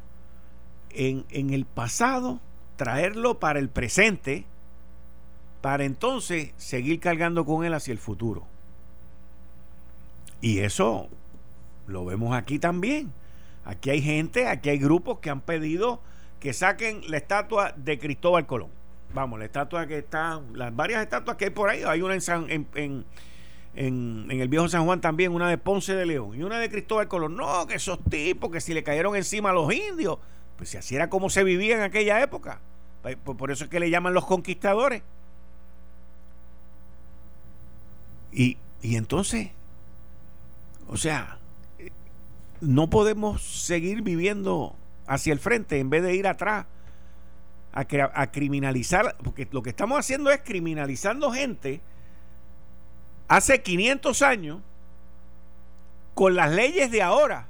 en, 0.89 1.53
el 1.53 1.65
pasado, 1.65 2.39
traerlo 2.75 3.39
para 3.39 3.59
el 3.59 3.69
presente, 3.69 4.45
para 5.61 5.85
entonces 5.85 6.51
seguir 6.57 6.99
cargando 6.99 7.45
con 7.45 7.63
él 7.63 7.73
hacia 7.73 7.91
el 7.91 7.99
futuro. 7.99 8.45
Y 10.41 10.59
eso 10.59 11.09
lo 11.91 12.05
vemos 12.05 12.35
aquí 12.35 12.59
también. 12.59 13.11
Aquí 13.65 13.89
hay 13.89 14.01
gente, 14.01 14.47
aquí 14.47 14.69
hay 14.69 14.79
grupos 14.79 15.19
que 15.19 15.29
han 15.29 15.41
pedido 15.41 16.01
que 16.39 16.53
saquen 16.53 17.01
la 17.07 17.17
estatua 17.17 17.73
de 17.77 17.99
Cristóbal 17.99 18.47
Colón. 18.47 18.69
Vamos, 19.13 19.39
la 19.39 19.45
estatua 19.45 19.85
que 19.85 19.99
está, 19.99 20.41
las 20.53 20.75
varias 20.75 21.03
estatuas 21.03 21.37
que 21.37 21.45
hay 21.45 21.51
por 21.51 21.69
ahí, 21.69 21.83
hay 21.85 22.01
una 22.01 22.15
en, 22.15 22.21
en, 22.47 22.67
en, 22.75 23.05
en, 23.75 24.41
el 24.41 24.47
viejo 24.47 24.67
San 24.67 24.85
Juan 24.85 25.01
también, 25.01 25.33
una 25.33 25.49
de 25.49 25.57
Ponce 25.57 25.93
de 25.93 26.05
León 26.05 26.35
y 26.35 26.43
una 26.43 26.59
de 26.59 26.69
Cristóbal 26.69 27.07
Colón. 27.07 27.35
No, 27.35 27.67
que 27.67 27.75
esos 27.75 27.99
tipos, 28.05 28.49
que 28.49 28.61
si 28.61 28.73
le 28.73 28.83
cayeron 28.83 29.15
encima 29.15 29.51
a 29.51 29.53
los 29.53 29.71
indios, 29.71 30.17
pues 30.57 30.69
si 30.69 30.77
así 30.77 30.95
era 30.95 31.09
como 31.09 31.29
se 31.29 31.43
vivía 31.43 31.75
en 31.75 31.81
aquella 31.81 32.21
época. 32.21 32.61
Pues, 33.01 33.17
pues, 33.23 33.37
por 33.37 33.51
eso 33.51 33.65
es 33.65 33.69
que 33.69 33.79
le 33.79 33.89
llaman 33.89 34.13
los 34.13 34.25
conquistadores. 34.25 35.03
Y, 38.31 38.57
y 38.81 38.95
entonces, 38.95 39.49
o 40.87 40.97
sea, 40.97 41.37
no 42.61 42.89
podemos 42.89 43.41
seguir 43.41 44.01
viviendo 44.01 44.75
hacia 45.07 45.33
el 45.33 45.39
frente 45.39 45.79
en 45.79 45.89
vez 45.89 46.03
de 46.03 46.15
ir 46.15 46.27
atrás 46.27 46.65
a, 47.73 47.81
a, 48.13 48.31
criminalizar, 48.31 49.17
porque 49.23 49.47
lo 49.51 49.61
que 49.61 49.71
estamos 49.71 49.99
haciendo 49.99 50.29
es 50.29 50.41
criminalizando 50.43 51.31
gente 51.31 51.81
hace 53.27 53.61
500 53.61 54.21
años 54.21 54.59
con 56.13 56.35
las 56.35 56.51
leyes 56.51 56.91
de 56.91 57.01
ahora 57.01 57.47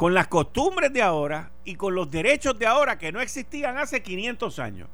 con 0.00 0.14
las 0.14 0.28
costumbres 0.28 0.90
de 0.94 1.02
ahora 1.02 1.50
y 1.62 1.74
con 1.74 1.94
los 1.94 2.10
derechos 2.10 2.58
de 2.58 2.66
ahora 2.66 2.96
que 2.96 3.12
no 3.12 3.20
existían 3.20 3.76
hace 3.76 4.02
500 4.02 4.58
años. 4.58 4.88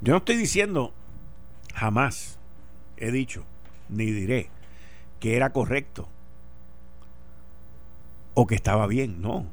Yo 0.00 0.14
no 0.14 0.16
estoy 0.16 0.38
diciendo, 0.38 0.94
jamás 1.74 2.38
he 2.96 3.10
dicho, 3.10 3.44
ni 3.90 4.06
diré, 4.06 4.48
que 5.22 5.36
era 5.36 5.52
correcto 5.52 6.08
o 8.34 8.46
que 8.48 8.56
estaba 8.56 8.88
bien, 8.88 9.22
no, 9.22 9.46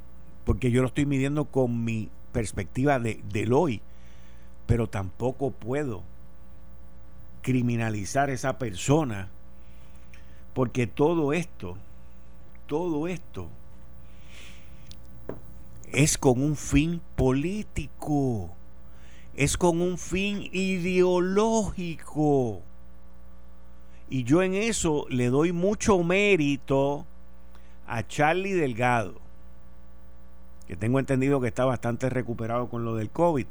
porque 0.43 0.71
yo 0.71 0.81
lo 0.81 0.87
estoy 0.87 1.05
midiendo 1.05 1.45
con 1.45 1.85
mi 1.85 2.09
perspectiva 2.31 2.97
de, 2.97 3.21
del 3.31 3.53
hoy, 3.53 3.83
pero 4.65 4.89
tampoco 4.89 5.51
puedo 5.51 6.01
criminalizar 7.43 8.31
a 8.31 8.33
esa 8.33 8.57
persona 8.57 9.29
porque 10.55 10.87
todo 10.87 11.33
esto 11.33 11.77
todo 12.65 13.07
esto 13.07 13.47
es 15.91 16.17
con 16.17 16.41
un 16.41 16.55
fin 16.55 16.99
político, 17.15 18.49
es 19.35 19.55
con 19.55 19.81
un 19.81 19.99
fin 19.99 20.49
ideológico. 20.51 22.63
Y 24.09 24.23
yo 24.23 24.41
en 24.41 24.55
eso 24.55 25.05
le 25.09 25.29
doy 25.29 25.51
mucho 25.51 26.03
mérito 26.03 27.05
a 27.87 28.07
Charlie 28.07 28.53
Delgado, 28.53 29.15
que 30.67 30.75
tengo 30.75 30.99
entendido 30.99 31.39
que 31.39 31.47
está 31.47 31.65
bastante 31.65 32.09
recuperado 32.09 32.69
con 32.69 32.83
lo 32.85 32.95
del 32.95 33.11
COVID. 33.11 33.45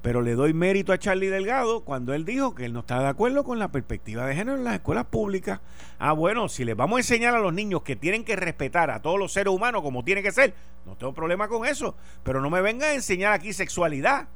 Pero 0.00 0.22
le 0.22 0.34
doy 0.34 0.54
mérito 0.54 0.94
a 0.94 0.98
Charlie 0.98 1.28
Delgado 1.28 1.82
cuando 1.82 2.14
él 2.14 2.24
dijo 2.24 2.54
que 2.54 2.64
él 2.64 2.72
no 2.72 2.80
está 2.80 3.00
de 3.00 3.08
acuerdo 3.08 3.44
con 3.44 3.58
la 3.58 3.68
perspectiva 3.68 4.24
de 4.24 4.34
género 4.34 4.56
en 4.56 4.64
las 4.64 4.74
escuelas 4.74 5.04
públicas. 5.04 5.60
Ah, 5.98 6.12
bueno, 6.12 6.48
si 6.48 6.64
les 6.64 6.74
vamos 6.74 6.96
a 6.96 7.00
enseñar 7.00 7.34
a 7.34 7.40
los 7.40 7.52
niños 7.52 7.82
que 7.82 7.96
tienen 7.96 8.24
que 8.24 8.36
respetar 8.36 8.90
a 8.90 9.02
todos 9.02 9.18
los 9.18 9.30
seres 9.30 9.52
humanos 9.52 9.82
como 9.82 10.02
tiene 10.02 10.22
que 10.22 10.32
ser, 10.32 10.54
no 10.86 10.96
tengo 10.96 11.12
problema 11.12 11.48
con 11.48 11.66
eso. 11.66 11.94
Pero 12.22 12.40
no 12.40 12.48
me 12.48 12.62
vengan 12.62 12.88
a 12.88 12.94
enseñar 12.94 13.32
aquí 13.32 13.52
sexualidad. 13.52 14.26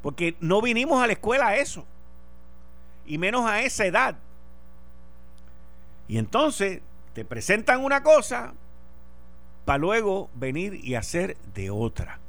Porque 0.00 0.34
no 0.40 0.62
vinimos 0.62 1.02
a 1.02 1.06
la 1.06 1.12
escuela 1.12 1.48
a 1.48 1.56
eso. 1.56 1.84
Y 3.08 3.18
menos 3.18 3.44
a 3.50 3.62
esa 3.62 3.86
edad. 3.86 4.16
Y 6.06 6.18
entonces 6.18 6.82
te 7.14 7.24
presentan 7.24 7.82
una 7.82 8.02
cosa, 8.04 8.54
para 9.64 9.78
luego 9.78 10.30
venir 10.34 10.74
y 10.82 10.94
hacer 10.94 11.36
de 11.54 11.70
otra. 11.70 12.20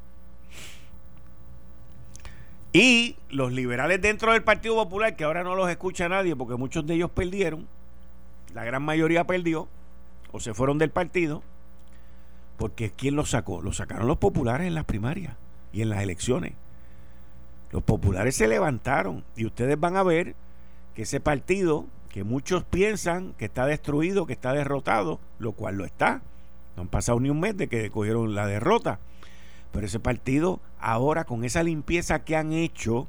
Y 2.73 3.15
los 3.29 3.51
liberales 3.51 4.01
dentro 4.01 4.33
del 4.33 4.43
Partido 4.43 4.75
Popular, 4.75 5.15
que 5.15 5.23
ahora 5.23 5.43
no 5.43 5.55
los 5.55 5.69
escucha 5.69 6.09
nadie 6.09 6.35
porque 6.35 6.55
muchos 6.55 6.85
de 6.85 6.95
ellos 6.95 7.09
perdieron, 7.11 7.67
la 8.53 8.63
gran 8.63 8.83
mayoría 8.83 9.23
perdió 9.23 9.67
o 10.31 10.39
se 10.39 10.53
fueron 10.53 10.77
del 10.79 10.91
partido, 10.91 11.41
porque 12.57 12.91
¿quién 12.91 13.15
los 13.15 13.29
sacó? 13.29 13.61
Los 13.61 13.77
sacaron 13.77 14.07
los 14.07 14.17
populares 14.17 14.67
en 14.67 14.75
las 14.75 14.85
primarias 14.85 15.35
y 15.71 15.81
en 15.81 15.89
las 15.89 16.03
elecciones. 16.03 16.53
Los 17.71 17.83
populares 17.83 18.35
se 18.35 18.47
levantaron 18.47 19.23
y 19.35 19.45
ustedes 19.45 19.79
van 19.79 19.95
a 19.95 20.03
ver 20.03 20.35
que 20.95 21.03
ese 21.03 21.19
partido, 21.19 21.85
que 22.09 22.23
muchos 22.23 22.63
piensan 22.63 23.33
que 23.37 23.45
está 23.45 23.65
destruido, 23.65 24.25
que 24.25 24.33
está 24.33 24.53
derrotado, 24.53 25.19
lo 25.37 25.53
cual 25.53 25.75
lo 25.75 25.85
está. 25.85 26.21
No 26.75 26.83
han 26.83 26.87
pasado 26.87 27.19
ni 27.19 27.29
un 27.29 27.39
mes 27.39 27.55
de 27.57 27.67
que 27.67 27.89
cogieron 27.89 28.35
la 28.35 28.47
derrota. 28.47 28.99
Pero 29.71 29.85
ese 29.85 29.99
partido 29.99 30.59
ahora 30.79 31.25
con 31.25 31.43
esa 31.43 31.63
limpieza 31.63 32.23
que 32.23 32.35
han 32.35 32.53
hecho, 32.53 33.07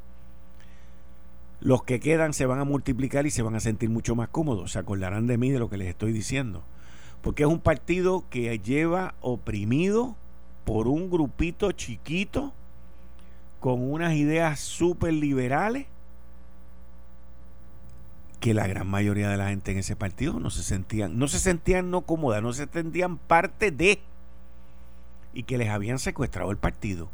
los 1.61 1.83
que 1.83 2.01
quedan 2.01 2.33
se 2.33 2.47
van 2.47 2.59
a 2.59 2.65
multiplicar 2.65 3.27
y 3.27 3.31
se 3.31 3.43
van 3.43 3.55
a 3.55 3.61
sentir 3.61 3.91
mucho 3.91 4.15
más 4.15 4.29
cómodos. 4.29 4.73
Se 4.73 4.79
acordarán 4.79 5.27
de 5.27 5.39
mí 5.39 5.51
de 5.51 5.59
lo 5.59 5.71
que 5.71 5.77
les 5.77 5.89
estoy 5.89 6.13
diciendo. 6.13 6.63
Porque 7.23 7.43
es 7.43 7.49
un 7.49 7.61
partido 7.61 8.25
que 8.31 8.59
lleva 8.59 9.15
oprimido 9.21 10.17
por 10.65 10.89
un 10.89 11.11
grupito 11.11 11.73
chiquito 11.73 12.53
con 13.61 13.91
unas 13.91 14.15
ideas 14.15 14.59
súper 14.61 15.13
liberales 15.13 15.87
que 18.41 18.55
la 18.55 18.67
gran 18.67 18.89
mayoría 18.89 19.29
de 19.29 19.37
la 19.37 19.49
gente 19.49 19.71
en 19.71 19.79
ese 19.79 19.97
partido 19.97 20.41
no 20.41 20.51
se 20.51 20.63
sentían, 20.63 21.19
no 21.19 21.29
se 21.29 21.39
sentían 21.39 21.91
no 21.91 22.01
cómodas, 22.01 22.43
no 22.43 22.53
se 22.55 22.67
sentían 22.67 23.19
parte 23.19 23.71
de 23.71 24.01
y 25.35 25.43
que 25.45 25.59
les 25.59 25.69
habían 25.69 25.99
secuestrado 25.99 26.51
el 26.51 26.57
partido. 26.57 27.09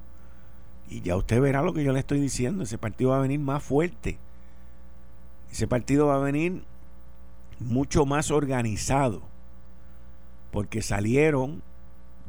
Y 0.89 1.01
ya 1.01 1.17
usted 1.17 1.41
verá 1.41 1.63
lo 1.63 1.75
que 1.75 1.83
yo 1.83 1.93
le 1.93 1.99
estoy 1.99 2.21
diciendo, 2.21 2.63
ese 2.63 2.79
partido 2.79 3.11
va 3.11 3.19
a 3.19 3.23
venir 3.23 3.41
más 3.41 3.63
fuerte. 3.63 4.19
Ese 5.51 5.67
partido 5.67 6.07
va 6.07 6.17
a 6.17 6.21
venir 6.21 6.63
mucho 7.59 8.07
más 8.07 8.31
organizado, 8.31 9.23
porque 10.53 10.81
salieron 10.81 11.63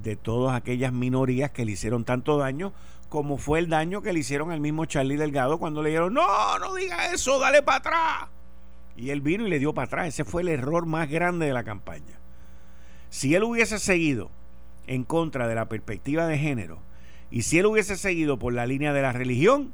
de 0.01 0.15
todas 0.15 0.55
aquellas 0.55 0.91
minorías 0.91 1.51
que 1.51 1.65
le 1.65 1.73
hicieron 1.73 2.03
tanto 2.03 2.37
daño, 2.37 2.73
como 3.09 3.37
fue 3.37 3.59
el 3.59 3.69
daño 3.69 4.01
que 4.01 4.11
le 4.11 4.19
hicieron 4.19 4.51
al 4.51 4.59
mismo 4.59 4.85
Charlie 4.85 5.17
Delgado 5.17 5.59
cuando 5.59 5.83
le 5.83 5.89
dijeron, 5.89 6.13
no, 6.13 6.59
no 6.59 6.73
diga 6.73 7.11
eso, 7.13 7.39
dale 7.39 7.61
para 7.61 7.77
atrás. 7.77 8.36
Y 8.97 9.11
él 9.11 9.21
vino 9.21 9.45
y 9.45 9.49
le 9.49 9.59
dio 9.59 9.73
para 9.73 9.85
atrás. 9.85 10.07
Ese 10.07 10.25
fue 10.25 10.41
el 10.41 10.49
error 10.49 10.85
más 10.85 11.09
grande 11.09 11.45
de 11.45 11.53
la 11.53 11.63
campaña. 11.63 12.19
Si 13.09 13.35
él 13.35 13.43
hubiese 13.43 13.79
seguido 13.79 14.29
en 14.87 15.03
contra 15.03 15.47
de 15.47 15.55
la 15.55 15.69
perspectiva 15.69 16.27
de 16.27 16.37
género 16.37 16.79
y 17.29 17.43
si 17.43 17.59
él 17.59 17.67
hubiese 17.67 17.95
seguido 17.95 18.39
por 18.39 18.53
la 18.53 18.65
línea 18.65 18.93
de 18.93 19.01
la 19.01 19.11
religión, 19.11 19.71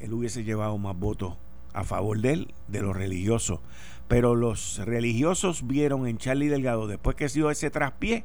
él 0.00 0.12
hubiese 0.12 0.44
llevado 0.44 0.76
más 0.78 0.96
votos 0.98 1.36
a 1.72 1.84
favor 1.84 2.20
de 2.20 2.32
él, 2.32 2.54
de 2.68 2.82
los 2.82 2.96
religiosos. 2.96 3.60
Pero 4.08 4.34
los 4.34 4.78
religiosos 4.84 5.66
vieron 5.66 6.06
en 6.06 6.18
Charlie 6.18 6.48
Delgado, 6.48 6.86
después 6.86 7.16
que 7.16 7.28
dio 7.28 7.50
ese 7.50 7.70
traspié, 7.70 8.24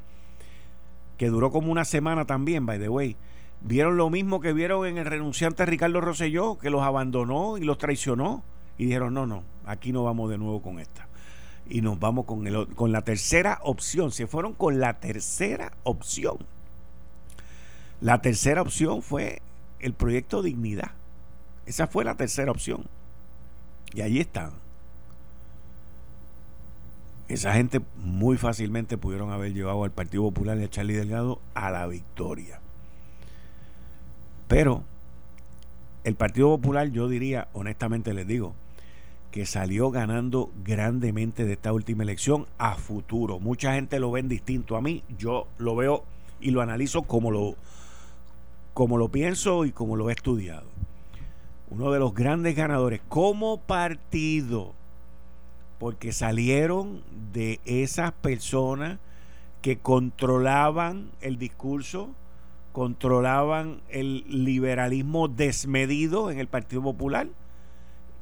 que 1.18 1.28
duró 1.28 1.52
como 1.52 1.72
una 1.72 1.86
semana 1.86 2.26
también, 2.26 2.66
by 2.66 2.80
the 2.80 2.90
way, 2.90 3.16
vieron 3.62 3.98
lo 3.98 4.10
mismo 4.10 4.42
que 4.42 4.54
vieron 4.54 4.86
en 4.88 4.98
el 4.98 5.06
renunciante 5.06 5.66
Ricardo 5.66 6.02
Rosselló, 6.02 6.58
que 6.58 6.70
los 6.70 6.82
abandonó 6.82 7.58
y 7.58 7.62
los 7.62 7.78
traicionó. 7.78 8.44
Y 8.78 8.86
dijeron, 8.86 9.14
no, 9.14 9.28
no, 9.28 9.44
aquí 9.72 9.92
no 9.92 10.04
vamos 10.04 10.30
de 10.30 10.38
nuevo 10.38 10.62
con 10.62 10.80
esta. 10.80 11.08
Y 11.70 11.82
nos 11.82 12.00
vamos 12.00 12.26
con, 12.26 12.46
el, 12.48 12.68
con 12.76 12.92
la 12.92 13.02
tercera 13.04 13.60
opción. 13.64 14.12
Se 14.12 14.28
fueron 14.28 14.54
con 14.54 14.80
la 14.80 15.00
tercera 15.00 15.72
opción. 15.84 16.38
La 18.02 18.22
tercera 18.22 18.62
opción 18.62 19.02
fue 19.02 19.42
el 19.80 19.94
proyecto 19.94 20.42
Dignidad. 20.42 20.92
Esa 21.66 21.88
fue 21.88 22.04
la 22.04 22.16
tercera 22.16 22.52
opción. 22.52 22.86
Y 23.94 24.02
allí 24.02 24.20
están. 24.20 24.52
Esa 27.28 27.54
gente 27.54 27.80
muy 27.96 28.38
fácilmente 28.38 28.98
pudieron 28.98 29.32
haber 29.32 29.54
llevado 29.54 29.84
al 29.86 29.92
Partido 29.92 30.24
Popular 30.24 30.58
y 30.58 30.64
a 30.64 30.70
Charlie 30.70 30.96
Delgado 30.96 31.40
a 31.54 31.72
la 31.72 31.88
victoria. 31.88 32.60
Pero 34.50 34.84
el 36.04 36.16
Partido 36.16 36.50
Popular, 36.50 36.90
yo 36.90 37.08
diría, 37.08 37.48
honestamente 37.54 38.14
les 38.14 38.28
digo, 38.28 38.54
que 39.32 39.46
salió 39.46 39.90
ganando 39.92 40.52
grandemente 40.64 41.46
de 41.46 41.54
esta 41.54 41.72
última 41.72 42.04
elección 42.04 42.48
a 42.58 42.76
futuro. 42.76 43.40
Mucha 43.40 43.74
gente 43.74 44.00
lo 44.00 44.12
ven 44.12 44.28
distinto 44.28 44.76
a 44.76 44.82
mí, 44.82 45.04
yo 45.18 45.48
lo 45.58 45.76
veo 45.76 46.04
y 46.42 46.52
lo 46.52 46.62
analizo 46.62 47.04
como 47.04 47.32
lo, 47.32 47.56
como 48.74 48.98
lo 48.98 49.10
pienso 49.10 49.66
y 49.66 49.72
como 49.72 49.96
lo 49.96 50.10
he 50.10 50.14
estudiado. 50.14 50.68
Uno 51.70 51.92
de 51.92 52.00
los 52.00 52.14
grandes 52.14 52.56
ganadores 52.56 53.00
como 53.08 53.62
partido, 53.62 54.74
porque 55.80 56.12
salieron 56.12 57.02
de 57.32 57.62
esas 57.64 58.12
personas 58.12 59.00
que 59.62 59.78
controlaban 59.78 61.12
el 61.22 61.38
discurso, 61.38 62.10
controlaban 62.74 63.82
el 63.90 64.26
liberalismo 64.28 65.30
desmedido 65.30 66.32
en 66.32 66.40
el 66.40 66.48
Partido 66.48 66.82
Popular 66.82 67.28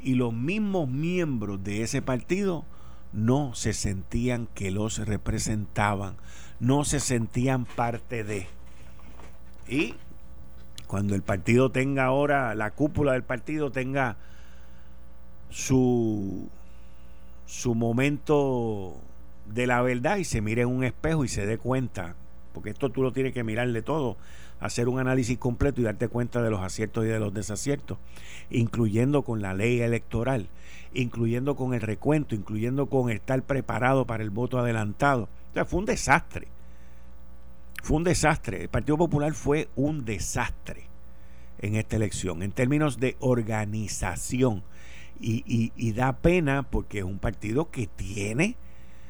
y 0.03 0.15
los 0.15 0.33
mismos 0.33 0.89
miembros 0.89 1.63
de 1.63 1.83
ese 1.83 2.01
partido 2.01 2.65
no 3.11 3.53
se 3.55 3.73
sentían 3.73 4.47
que 4.53 4.71
los 4.71 5.05
representaban, 5.05 6.15
no 6.59 6.85
se 6.85 6.99
sentían 6.99 7.65
parte 7.65 8.23
de. 8.23 8.47
Y 9.67 9.95
cuando 10.87 11.15
el 11.15 11.21
partido 11.21 11.71
tenga 11.71 12.05
ahora, 12.05 12.55
la 12.55 12.71
cúpula 12.71 13.13
del 13.13 13.23
partido 13.23 13.71
tenga 13.71 14.17
su, 15.49 16.49
su 17.45 17.75
momento 17.75 18.95
de 19.47 19.67
la 19.67 19.81
verdad 19.81 20.17
y 20.17 20.23
se 20.23 20.41
mire 20.41 20.63
en 20.63 20.69
un 20.69 20.83
espejo 20.83 21.25
y 21.25 21.27
se 21.27 21.45
dé 21.45 21.57
cuenta 21.57 22.15
porque 22.53 22.71
esto 22.71 22.89
tú 22.89 23.03
lo 23.03 23.11
tienes 23.11 23.33
que 23.33 23.43
mirarle 23.43 23.81
todo, 23.81 24.17
hacer 24.59 24.89
un 24.89 24.99
análisis 24.99 25.37
completo 25.37 25.81
y 25.81 25.85
darte 25.85 26.07
cuenta 26.07 26.41
de 26.41 26.49
los 26.49 26.61
aciertos 26.61 27.05
y 27.05 27.07
de 27.07 27.19
los 27.19 27.33
desaciertos, 27.33 27.97
incluyendo 28.49 29.23
con 29.23 29.41
la 29.41 29.53
ley 29.53 29.81
electoral, 29.81 30.47
incluyendo 30.93 31.55
con 31.55 31.73
el 31.73 31.81
recuento, 31.81 32.35
incluyendo 32.35 32.87
con 32.87 33.09
estar 33.09 33.41
preparado 33.43 34.05
para 34.05 34.23
el 34.23 34.29
voto 34.29 34.59
adelantado. 34.59 35.29
O 35.51 35.53
sea, 35.53 35.65
fue 35.65 35.79
un 35.79 35.85
desastre. 35.85 36.47
Fue 37.81 37.97
un 37.97 38.03
desastre. 38.03 38.63
El 38.63 38.69
Partido 38.69 38.97
Popular 38.97 39.33
fue 39.33 39.69
un 39.75 40.05
desastre 40.05 40.89
en 41.59 41.75
esta 41.75 41.95
elección, 41.95 42.41
en 42.43 42.51
términos 42.51 42.99
de 42.99 43.15
organización. 43.19 44.63
Y, 45.21 45.91
da 45.91 46.13
pena 46.13 46.63
porque 46.63 46.99
es 46.99 47.03
un 47.03 47.19
partido 47.19 47.69
que 47.71 47.87
tiene 47.87 48.55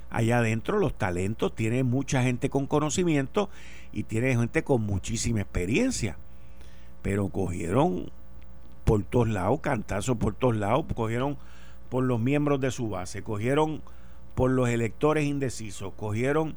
allá 0.10 0.40
adentro 0.40 0.80
los 0.80 0.98
talentos, 0.98 1.54
tiene 1.54 1.84
mucha 1.84 2.24
gente 2.24 2.50
con 2.50 2.66
conocimiento 2.66 3.52
y 3.92 4.04
tiene 4.04 4.36
gente 4.36 4.64
con 4.64 4.82
muchísima 4.84 5.42
experiencia. 5.42 6.18
Pero 7.02 7.30
cogieron 7.30 8.12
por 8.84 9.04
todos 9.04 9.30
lados, 9.30 9.60
cantazos 9.62 10.18
por 10.18 10.34
todos 10.34 10.56
lados, 10.56 10.86
cogieron 10.96 11.38
por 11.90 12.04
los 12.04 12.20
miembros 12.20 12.60
de 12.60 12.72
su 12.72 12.90
base, 12.90 13.24
cogieron 13.24 13.82
por 14.36 14.52
los 14.52 14.70
electores 14.70 15.26
indecisos, 15.26 15.94
cogieron 15.94 16.56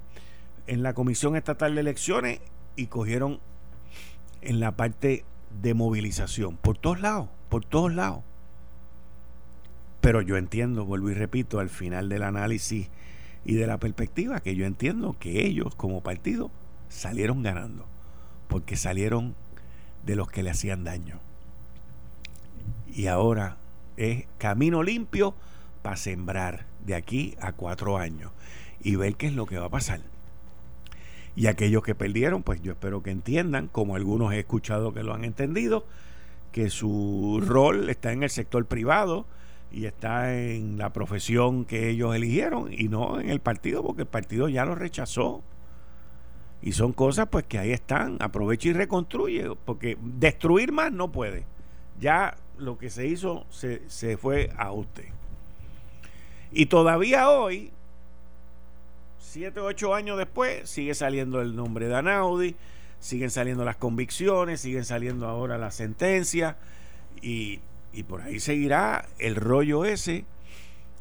en 0.67 0.83
la 0.83 0.95
Comisión 0.95 1.37
Estatal 1.37 1.75
de 1.75 1.81
Elecciones 1.81 2.41
y 2.77 2.87
cogieron 2.87 3.41
en 4.41 4.61
la 4.61 4.73
parte 4.73 5.25
de 5.61 5.75
movilización, 5.75 6.57
por 6.57 6.79
todos 6.79 7.01
lados, 7.01 7.29
por 7.49 7.65
todos 7.65 7.93
lados. 7.93 8.23
Pero 10.01 10.21
yo 10.21 10.37
entiendo, 10.37 10.85
vuelvo 10.85 11.11
y 11.11 11.15
repito, 11.15 11.61
al 11.61 11.69
final 11.69 12.09
del 12.09 12.23
análisis 12.23 12.89
y 13.45 13.55
de 13.55 13.67
la 13.67 13.79
perspectiva 13.79 14.41
que 14.41 14.55
yo 14.55 14.67
entiendo 14.67 15.17
que 15.19 15.47
ellos 15.47 15.75
como 15.75 16.03
partido 16.03 16.51
salieron 16.93 17.43
ganando, 17.43 17.87
porque 18.49 18.77
salieron 18.77 19.35
de 20.05 20.17
los 20.17 20.29
que 20.29 20.43
le 20.43 20.51
hacían 20.51 20.85
daño. 20.85 21.19
Y 22.95 23.07
ahora 23.07 23.57
es 23.97 24.27
camino 24.39 24.83
limpio 24.83 25.35
para 25.83 25.97
sembrar 25.97 26.67
de 26.85 26.95
aquí 26.95 27.37
a 27.41 27.53
cuatro 27.53 27.99
años 27.99 28.31
y 28.83 28.97
ver 28.97 29.15
qué 29.15 29.27
es 29.27 29.35
lo 29.35 29.47
que 29.47 29.59
va 29.59 29.67
a 29.67 29.71
pasar. 29.71 30.01
Y 31.35 31.47
aquellos 31.47 31.83
que 31.83 31.95
perdieron, 31.95 32.43
pues 32.43 32.61
yo 32.61 32.73
espero 32.73 33.03
que 33.03 33.11
entiendan, 33.11 33.69
como 33.69 33.97
algunos 33.97 34.33
he 34.33 34.41
escuchado 34.41 34.93
que 34.93 35.03
lo 35.03 35.15
han 35.15 35.25
entendido, 35.25 35.87
que 36.53 36.69
su 36.69 37.43
rol 37.47 37.89
está 37.89 38.13
en 38.13 38.23
el 38.23 38.31
sector 38.31 38.67
privado, 38.67 39.27
y 39.73 39.87
está 39.87 40.39
en 40.39 40.77
la 40.77 40.93
profesión 40.93 41.65
que 41.65 41.89
ellos 41.89 42.15
eligieron 42.15 42.69
y 42.71 42.89
no 42.89 43.19
en 43.19 43.31
el 43.31 43.41
partido 43.41 43.83
porque 43.83 44.03
el 44.03 44.09
partido 44.09 44.49
ya 44.49 44.65
lo 44.65 44.75
rechazó. 44.75 45.43
Y 46.63 46.73
son 46.73 46.93
cosas 46.93 47.29
pues 47.29 47.45
que 47.45 47.59
ahí 47.59 47.73
están, 47.73 48.17
aprovecha 48.21 48.69
y 48.69 48.73
reconstruye, 48.73 49.51
porque 49.65 49.99
destruir 50.01 50.71
más 50.73 50.93
no 50.93 51.11
puede. 51.11 51.45
Ya 52.01 52.37
lo 52.57 52.79
que 52.79 52.89
se 52.89 53.07
hizo 53.07 53.47
se, 53.51 53.83
se 53.89 54.17
fue 54.17 54.51
a 54.57 54.73
usted. 54.73 55.07
Y 56.53 56.67
todavía 56.67 57.31
hoy 57.31 57.73
siete 59.33 59.61
o 59.61 59.65
ocho 59.65 59.95
años 59.95 60.19
después, 60.19 60.69
sigue 60.69 60.95
saliendo 60.95 61.41
el 61.41 61.57
nombre 61.57 61.89
de 61.89 61.97
Anaudi, 61.97 62.55
siguen 63.01 63.31
saliendo 63.31 63.65
las 63.65 63.77
convicciones, 63.77 64.61
siguen 64.61 64.85
saliendo 64.85 65.27
ahora 65.27 65.57
las 65.57 65.75
sentencias 65.75 66.57
y, 67.23 67.61
y 67.95 68.03
por 68.03 68.21
ahí 68.21 68.41
seguirá 68.41 69.07
el 69.19 69.37
rollo 69.37 69.87
ese, 69.87 70.27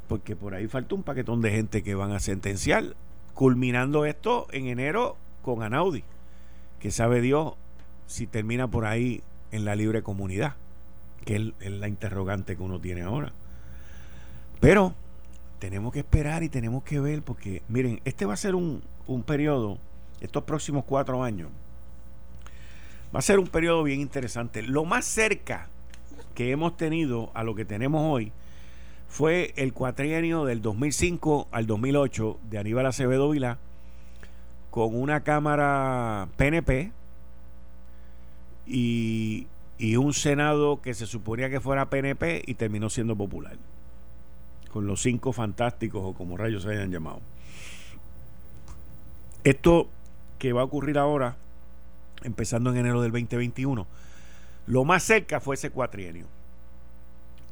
porque 0.08 0.34
por 0.34 0.54
ahí 0.54 0.66
falta 0.66 0.94
un 0.94 1.02
paquetón 1.02 1.42
de 1.42 1.50
gente 1.50 1.82
que 1.82 1.94
van 1.94 2.12
a 2.12 2.20
sentenciar, 2.20 2.96
culminando 3.34 4.06
esto 4.06 4.48
en 4.50 4.66
enero 4.66 5.16
con 5.42 5.62
Anaudi, 5.62 6.04
que 6.80 6.90
sabe 6.90 7.20
Dios 7.20 7.54
si 8.06 8.26
termina 8.26 8.68
por 8.68 8.84
ahí 8.86 9.22
en 9.50 9.64
la 9.64 9.76
libre 9.76 10.02
comunidad, 10.02 10.54
que 11.24 11.52
es 11.60 11.70
la 11.70 11.88
interrogante 11.88 12.56
que 12.56 12.62
uno 12.62 12.80
tiene 12.80 13.02
ahora. 13.02 13.32
Pero 14.60 14.94
tenemos 15.58 15.92
que 15.92 16.00
esperar 16.00 16.42
y 16.42 16.48
tenemos 16.48 16.82
que 16.82 17.00
ver, 17.00 17.22
porque 17.22 17.62
miren, 17.68 18.00
este 18.04 18.26
va 18.26 18.34
a 18.34 18.36
ser 18.36 18.54
un, 18.54 18.82
un 19.06 19.22
periodo, 19.22 19.78
estos 20.20 20.44
próximos 20.44 20.84
cuatro 20.84 21.22
años, 21.22 21.50
va 23.14 23.18
a 23.18 23.22
ser 23.22 23.38
un 23.38 23.46
periodo 23.46 23.82
bien 23.82 24.00
interesante. 24.00 24.62
Lo 24.62 24.84
más 24.84 25.04
cerca 25.04 25.68
que 26.34 26.50
hemos 26.50 26.76
tenido 26.76 27.30
a 27.34 27.44
lo 27.44 27.54
que 27.54 27.64
tenemos 27.64 28.02
hoy 28.10 28.32
fue 29.08 29.52
el 29.56 29.72
cuatrienio 29.72 30.44
del 30.44 30.62
2005 30.62 31.48
al 31.50 31.66
2008 31.66 32.38
de 32.50 32.58
Aníbal 32.58 32.86
Acevedo 32.86 33.30
Vilá 33.30 33.58
con 34.72 34.96
una 35.00 35.22
cámara 35.22 36.28
PNP 36.36 36.90
y, 38.66 39.46
y 39.78 39.96
un 39.96 40.14
Senado 40.14 40.80
que 40.82 40.94
se 40.94 41.06
suponía 41.06 41.50
que 41.50 41.60
fuera 41.60 41.90
PNP 41.90 42.42
y 42.46 42.54
terminó 42.54 42.90
siendo 42.90 43.14
popular 43.14 43.56
con 44.72 44.86
los 44.86 45.02
cinco 45.02 45.32
fantásticos 45.32 46.02
o 46.02 46.14
como 46.14 46.36
rayos 46.36 46.62
se 46.62 46.70
hayan 46.70 46.90
llamado. 46.90 47.20
Esto 49.44 49.88
que 50.38 50.52
va 50.52 50.62
a 50.62 50.64
ocurrir 50.64 50.98
ahora, 50.98 51.36
empezando 52.22 52.70
en 52.70 52.78
enero 52.78 53.02
del 53.02 53.12
2021, 53.12 53.86
lo 54.66 54.84
más 54.84 55.02
cerca 55.02 55.40
fue 55.40 55.56
ese 55.56 55.70
cuatrienio. 55.70 56.26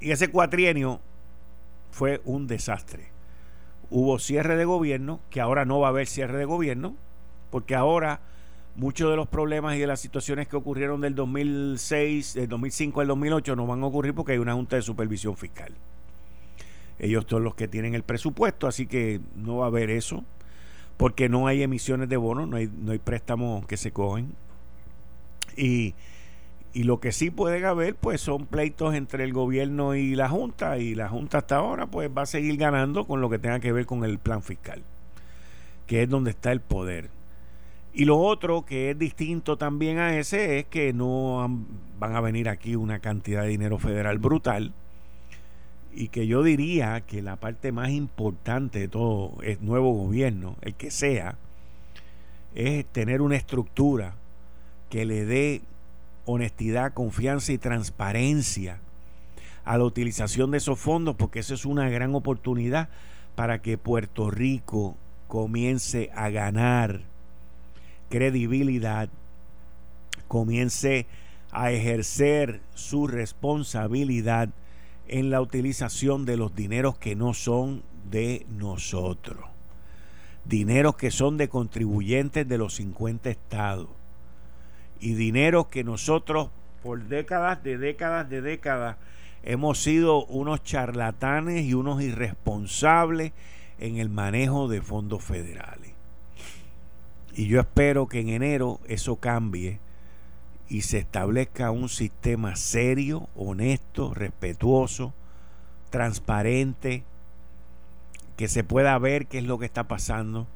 Y 0.01 0.13
ese 0.13 0.31
cuatrienio 0.31 1.01
fue 1.91 2.23
un 2.25 2.47
desastre. 2.47 3.09
Hubo 3.91 4.19
cierre 4.19 4.57
de 4.57 4.65
gobierno, 4.65 5.21
que 5.29 5.43
ahora 5.43 5.67
no 5.67 5.79
va 5.81 5.89
a 5.89 5.91
haber 5.91 6.07
cierre 6.07 6.39
de 6.39 6.47
gobierno, 6.47 6.97
porque 7.51 7.75
ahora 7.75 8.21
muchos 8.77 9.11
de 9.11 9.17
los 9.17 9.29
problemas 9.29 9.77
y 9.77 9.79
de 9.79 9.87
las 9.87 10.01
situaciones 10.01 10.49
que 10.49 10.57
ocurrieron 10.57 11.01
del 11.01 11.15
2006, 11.15 12.35
del 12.35 12.49
2005 12.49 13.01
al 13.01 13.09
2008 13.09 13.57
no 13.57 13.67
van 13.67 13.83
a 13.83 13.87
ocurrir 13.87 14.15
porque 14.15 14.33
hay 14.33 14.39
una 14.39 14.55
junta 14.55 14.77
de 14.77 14.83
supervisión 14.83 15.37
fiscal. 15.37 15.75
Ellos 16.99 17.25
son 17.29 17.45
los 17.45 17.55
que 17.55 17.69
tienen 17.69 17.95
el 17.95 18.03
presupuesto, 18.03 18.67
así 18.67 18.87
que 18.87 19.21
no 19.35 19.59
va 19.59 19.65
a 19.65 19.69
haber 19.69 19.91
eso, 19.91 20.25
porque 20.97 21.29
no 21.29 21.47
hay 21.47 21.63
emisiones 21.63 22.09
de 22.09 22.17
bonos, 22.19 22.47
no 22.49 22.57
hay, 22.57 22.99
préstamos 22.99 23.67
que 23.67 23.79
se 23.79 23.91
cogen. 23.91 24.35
Y, 25.57 25.95
y 26.75 26.83
lo 26.85 27.01
que 27.01 27.13
sí 27.13 27.31
pueden 27.31 27.65
haber, 27.65 27.95
pues 27.95 28.21
son 28.21 28.47
pleitos 28.47 28.95
entre 28.95 29.25
el 29.25 29.33
gobierno 29.33 29.95
y 29.95 30.15
la 30.15 30.29
Junta, 30.29 30.77
y 30.77 30.95
la 30.95 31.09
Junta 31.09 31.39
hasta 31.39 31.57
ahora, 31.57 31.87
pues 31.87 32.11
va 32.17 32.23
a 32.23 32.27
seguir 32.27 32.59
ganando 32.59 33.07
con 33.07 33.23
lo 33.23 33.31
que 33.31 33.39
tenga 33.39 33.61
que 33.61 33.73
ver 33.73 33.87
con 33.87 34.05
el 34.05 34.19
plan 34.19 34.43
fiscal, 34.43 34.83
que 35.87 36.03
es 36.03 36.09
donde 36.09 36.31
está 36.33 36.53
el 36.53 36.61
poder. 36.61 37.09
Y 37.93 38.05
lo 38.05 38.19
otro 38.19 38.65
que 38.65 38.91
es 38.91 38.99
distinto 38.99 39.57
también 39.57 39.99
a 39.99 40.17
ese 40.17 40.61
es 40.61 40.67
que 40.67 40.93
no 40.93 41.65
van 41.99 42.15
a 42.15 42.21
venir 42.21 42.49
aquí 42.49 42.77
una 42.77 43.01
cantidad 43.01 43.43
de 43.43 43.49
dinero 43.49 43.79
federal 43.79 44.19
brutal. 44.19 44.73
Y 45.93 46.09
que 46.09 46.29
yo 46.29 46.45
diría 46.45 47.01
que 47.01 47.21
la 47.21 47.37
parte 47.37 47.73
más 47.73 47.91
importante 47.91 48.79
de 48.79 48.89
todo 48.89 49.35
el 49.43 49.59
nuevo 49.61 49.93
gobierno, 49.93 50.57
el 50.61 50.75
que 50.75 50.93
sea, 50.93 51.37
es 52.55 52.87
tener 52.87 53.23
una 53.23 53.37
estructura 53.37 54.15
que 54.89 55.05
le 55.05 55.25
dé 55.25 55.63
honestidad, 56.27 56.93
confianza 56.93 57.53
y 57.53 57.59
transparencia 57.59 58.79
a 59.65 59.79
la 59.79 59.85
utilización 59.85 60.53
de 60.53 60.59
esos 60.59 60.79
fondos, 60.79 61.17
porque 61.17 61.41
eso 61.41 61.55
es 61.55 61.65
una 61.65 61.89
gran 61.89 62.15
oportunidad 62.15 62.89
para 63.35 63.61
que 63.63 63.79
Puerto 63.79 64.31
Rico 64.31 64.97
comience 65.27 66.11
a 66.15 66.31
ganar 66.31 67.03
credibilidad, 68.11 69.09
comience 70.29 71.07
a 71.51 71.73
ejercer 71.73 72.61
su 72.75 73.07
responsabilidad 73.07 74.51
en 75.09 75.31
la 75.31 75.41
utilización 75.41 76.27
de 76.27 76.37
los 76.37 76.55
dineros 76.55 76.99
que 76.99 77.17
no 77.17 77.33
son 77.33 77.83
de 78.11 78.47
nosotros. 78.51 79.41
Dineros 80.45 80.97
que 80.97 81.11
son 81.11 81.37
de 81.37 81.49
contribuyentes 81.49 82.47
de 82.47 82.59
los 82.59 82.75
50 82.75 83.31
estados. 83.31 83.89
Y 85.01 85.15
dineros 85.15 85.69
que 85.69 85.83
nosotros 85.83 86.51
por 86.83 87.05
décadas, 87.05 87.63
de 87.63 87.79
décadas, 87.79 88.29
de 88.29 88.41
décadas, 88.41 88.97
hemos 89.43 89.83
sido 89.83 90.25
unos 90.27 90.63
charlatanes 90.63 91.65
y 91.65 91.75
unos 91.75 92.03
irresponsables 92.03 93.33
en 93.79 93.99
el 93.99 94.09
manejo 94.09 94.69
de 94.69 94.81
fondos 94.81 95.23
federales. 95.23 95.90
Y 97.35 97.47
yo 97.47 97.61
espero 97.61 98.07
que 98.07 98.21
en 98.21 98.29
enero 98.29 98.81
eso 98.87 99.17
cambie 99.17 99.79
y 100.69 100.83
se 100.83 100.99
establezca 100.99 101.71
un 101.71 101.89
sistema 101.89 102.57
serio, 102.57 103.29
honesto, 103.35 104.15
respetuoso, 104.15 105.13
transparente, 105.91 107.05
que 108.37 108.49
se 108.49 108.65
pueda 108.65 108.99
ver 108.99 109.27
qué 109.27 109.39
es 109.39 109.45
lo 109.45 109.59
que 109.59 109.67
está 109.67 109.85
pasando 109.85 110.47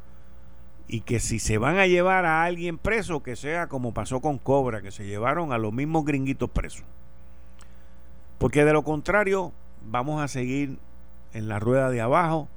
y 0.87 1.01
que 1.01 1.21
si 1.21 1.39
se 1.39 1.59
van 1.59 1.79
a 1.79 1.87
llevar 1.87 2.27
a 2.27 2.45
alguien 2.45 2.79
preso, 2.79 3.23
que 3.23 3.37
sea 3.37 3.69
como 3.69 3.93
pasó 3.93 4.21
con 4.21 4.39
Cobra, 4.39 4.83
que 4.83 4.91
se 4.91 5.07
llevaron 5.07 5.53
a 5.53 5.59
los 5.59 5.73
mismos 5.73 6.05
gringuitos 6.05 6.51
presos. 6.51 6.85
Porque 8.39 8.65
de 8.65 8.73
lo 8.73 8.85
contrario, 8.85 9.53
vamos 9.87 10.23
a 10.23 10.29
seguir 10.29 10.79
en 11.33 11.49
la 11.49 11.59
rueda 11.59 11.91
de 11.91 12.01
abajo 12.01 12.49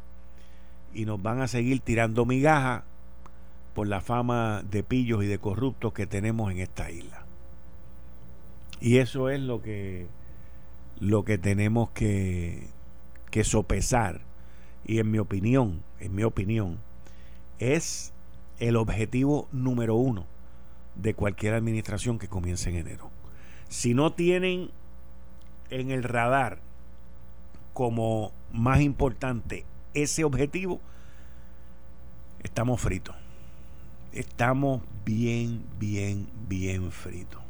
y 0.94 1.06
nos 1.06 1.22
van 1.22 1.42
a 1.42 1.48
seguir 1.48 1.80
tirando 1.80 2.26
migajas 2.26 2.84
por 3.78 3.88
la 3.88 4.02
fama 4.02 4.64
de 4.64 4.82
pillos 4.82 5.24
y 5.24 5.28
de 5.28 5.38
corruptos 5.38 5.94
que 5.94 6.08
tenemos 6.08 6.52
en 6.52 6.58
esta 6.58 6.90
isla. 6.90 7.28
Y 8.82 8.98
eso 8.98 9.30
es 9.30 9.40
lo 9.40 9.62
que, 9.62 10.08
lo 11.00 11.24
que 11.24 11.38
tenemos 11.38 11.92
que, 11.92 12.70
que 13.30 13.44
sopesar. 13.44 14.22
Y 14.84 14.98
en 14.98 15.12
mi 15.12 15.20
opinión, 15.20 15.84
en 16.00 16.16
mi 16.16 16.24
opinión, 16.24 16.80
es 17.60 18.14
el 18.58 18.78
objetivo 18.78 19.48
número 19.52 19.94
uno 19.94 20.26
de 20.96 21.14
cualquier 21.14 21.54
administración 21.54 22.18
que 22.18 22.28
comience 22.28 22.72
en 22.72 22.78
enero. 22.78 23.12
Si 23.70 23.94
no 23.94 24.12
tienen 24.12 24.72
en 25.70 25.92
el 25.92 26.02
radar 26.02 26.62
como 27.74 28.32
más 28.52 28.82
importante 28.82 29.66
ese 29.94 30.24
objetivo, 30.24 30.82
estamos 32.42 32.82
fritos. 32.82 33.16
Estamos 34.14 34.82
bien, 35.06 35.64
bien, 35.80 36.28
bien 36.48 36.92
fritos 36.92 37.42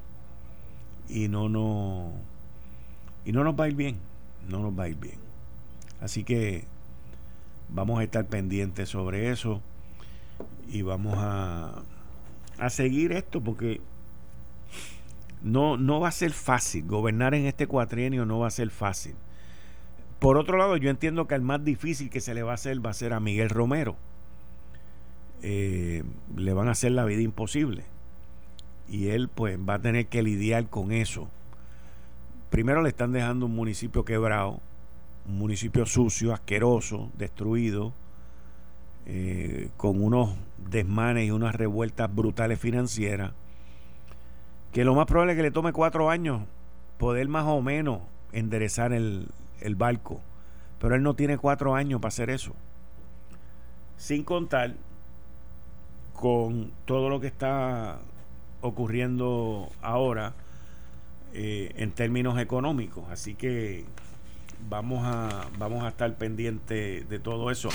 y 1.09 1.27
no 1.27 1.49
nos 1.49 2.11
y 3.25 3.31
no 3.31 3.43
nos 3.43 3.59
va 3.59 3.65
a 3.65 3.67
ir 3.67 3.75
bien, 3.75 3.97
no 4.47 4.59
nos 4.59 4.77
va 4.77 4.83
a 4.83 4.89
ir 4.89 4.95
bien. 4.95 5.19
Así 5.99 6.23
que 6.23 6.65
vamos 7.69 7.99
a 7.99 8.03
estar 8.03 8.25
pendientes 8.25 8.89
sobre 8.89 9.31
eso 9.31 9.61
y 10.69 10.81
vamos 10.81 11.15
a, 11.17 11.83
a 12.57 12.69
seguir 12.69 13.11
esto 13.11 13.41
porque 13.41 13.81
no, 15.41 15.77
no 15.77 15.99
va 15.99 16.09
a 16.09 16.11
ser 16.11 16.31
fácil. 16.31 16.85
Gobernar 16.85 17.33
en 17.33 17.45
este 17.45 17.67
cuatrienio 17.67 18.25
no 18.25 18.39
va 18.39 18.47
a 18.47 18.51
ser 18.51 18.69
fácil. 18.69 19.15
Por 20.19 20.37
otro 20.37 20.57
lado, 20.57 20.77
yo 20.77 20.89
entiendo 20.89 21.27
que 21.27 21.35
el 21.35 21.41
más 21.41 21.63
difícil 21.63 22.09
que 22.09 22.21
se 22.21 22.33
le 22.33 22.43
va 22.43 22.51
a 22.51 22.55
hacer 22.55 22.83
va 22.85 22.91
a 22.91 22.93
ser 22.93 23.13
a 23.13 23.19
Miguel 23.19 23.49
Romero. 23.49 23.97
Eh, 25.43 26.03
le 26.35 26.53
van 26.53 26.67
a 26.67 26.71
hacer 26.71 26.91
la 26.91 27.05
vida 27.05 27.21
imposible 27.21 27.83
y 28.89 29.09
él 29.09 29.29
pues 29.29 29.57
va 29.59 29.75
a 29.75 29.79
tener 29.79 30.07
que 30.07 30.23
lidiar 30.23 30.67
con 30.67 30.91
eso. 30.91 31.27
Primero 32.49 32.81
le 32.81 32.89
están 32.89 33.11
dejando 33.11 33.45
un 33.45 33.55
municipio 33.55 34.05
quebrado, 34.05 34.59
un 35.27 35.38
municipio 35.38 35.85
sucio, 35.85 36.33
asqueroso, 36.33 37.11
destruido, 37.17 37.93
eh, 39.05 39.69
con 39.77 40.01
unos 40.01 40.35
desmanes 40.69 41.27
y 41.27 41.31
unas 41.31 41.55
revueltas 41.55 42.13
brutales 42.13 42.59
financieras, 42.59 43.33
que 44.71 44.83
lo 44.83 44.95
más 44.95 45.05
probable 45.05 45.33
es 45.33 45.38
que 45.38 45.43
le 45.43 45.51
tome 45.51 45.73
cuatro 45.73 46.09
años 46.09 46.41
poder 46.97 47.27
más 47.27 47.45
o 47.45 47.61
menos 47.61 48.01
enderezar 48.31 48.93
el, 48.93 49.27
el 49.59 49.75
barco, 49.75 50.21
pero 50.79 50.95
él 50.95 51.03
no 51.03 51.15
tiene 51.15 51.38
cuatro 51.38 51.75
años 51.75 52.01
para 52.01 52.09
hacer 52.09 52.29
eso. 52.29 52.53
Sin 53.97 54.23
contar 54.23 54.75
con 56.18 56.72
todo 56.86 57.09
lo 57.09 57.20
que 57.20 57.28
está 57.28 57.99
ocurriendo 58.61 59.70
ahora 59.84 60.34
eh, 61.34 61.72
en 61.78 61.91
términos 61.91 62.39
económicos. 62.39 63.03
Así 63.11 63.36
que 63.36 63.86
vamos 64.68 65.05
a, 65.05 65.47
vamos 65.59 65.84
a 65.84 65.89
estar 65.89 66.11
pendientes 66.18 67.07
de 67.07 67.20
todo 67.20 67.51
eso. 67.51 67.70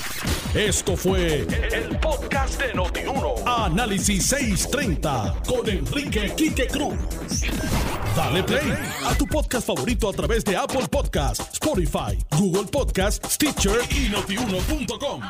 Esto 0.53 0.97
fue 0.97 1.47
el, 1.71 1.97
podcast 1.99 2.61
de 2.61 2.73
Notiuno. 2.73 3.35
Análisis 3.45 4.25
630 4.25 5.35
con 5.47 5.69
Enrique 5.69 6.33
Quique 6.35 6.67
Cruz. 6.67 6.95
Dale 8.13 8.43
play 8.43 8.73
a 9.05 9.15
tu 9.15 9.25
podcast 9.25 9.65
favorito 9.65 10.09
a 10.09 10.13
través 10.13 10.43
de 10.43 10.57
Apple 10.57 10.87
Podcasts, 10.91 11.53
Spotify, 11.53 12.21
Google 12.37 12.69
Podcasts, 12.69 13.35
Stitcher 13.35 13.79
y 13.89 14.09
notiuno.com. 14.09 15.21